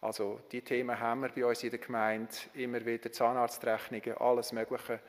Also 0.01 0.41
die 0.53 0.63
Themen 0.63 0.99
haben 0.99 1.23
wir 1.23 1.31
bei 1.31 1.47
uns 1.47 1.65
in 1.65 1.71
der 1.71 1.79
Gemeinde, 1.79 2.35
immer 2.55 2.85
wieder 2.85 3.11
Zahnarztrechnungen, 3.11 4.19
alles 4.19 4.53
Mögliche. 4.53 5.01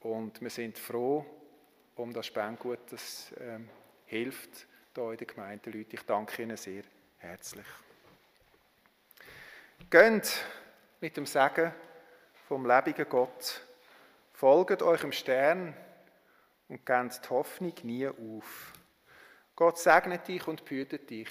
Und 0.00 0.40
wir 0.40 0.50
sind 0.50 0.78
froh 0.78 1.24
um 1.96 2.12
das 2.12 2.26
Spendengut, 2.26 2.80
das 2.90 3.32
ähm, 3.40 3.68
hilft 4.06 4.66
hier 4.94 5.10
in 5.10 5.16
der 5.16 5.26
Gemeinde 5.26 5.70
Leute. 5.70 5.96
Ich 5.96 6.02
danke 6.02 6.42
Ihnen 6.42 6.56
sehr 6.56 6.82
herzlich. 7.18 7.66
Geht 9.90 10.44
mit 11.00 11.16
dem 11.16 11.26
Segen 11.26 11.72
vom 12.48 12.66
lebendigen 12.66 13.08
Gott, 13.08 13.62
folgt 14.32 14.82
eurem 14.82 15.12
Stern 15.12 15.74
und 16.68 16.84
gebt 16.84 17.20
die 17.24 17.28
Hoffnung 17.30 17.74
nie 17.82 18.08
auf. 18.08 18.72
Gott 19.56 19.78
segnet 19.78 20.26
dich 20.26 20.46
und 20.48 20.64
behütet 20.64 21.08
dich. 21.08 21.28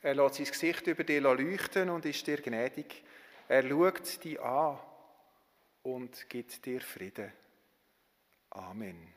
Er 0.00 0.14
lässt 0.14 0.36
sein 0.36 0.46
Gesicht 0.46 0.86
über 0.86 1.04
dir 1.04 1.20
leuchten 1.20 1.90
und 1.90 2.04
ist 2.06 2.26
dir 2.26 2.40
gnädig. 2.40 3.04
Er 3.48 3.68
schaut 3.68 4.24
dich 4.24 4.40
an 4.40 4.78
und 5.82 6.28
gibt 6.28 6.64
dir 6.64 6.80
Frieden. 6.80 7.32
Amen. 8.50 9.15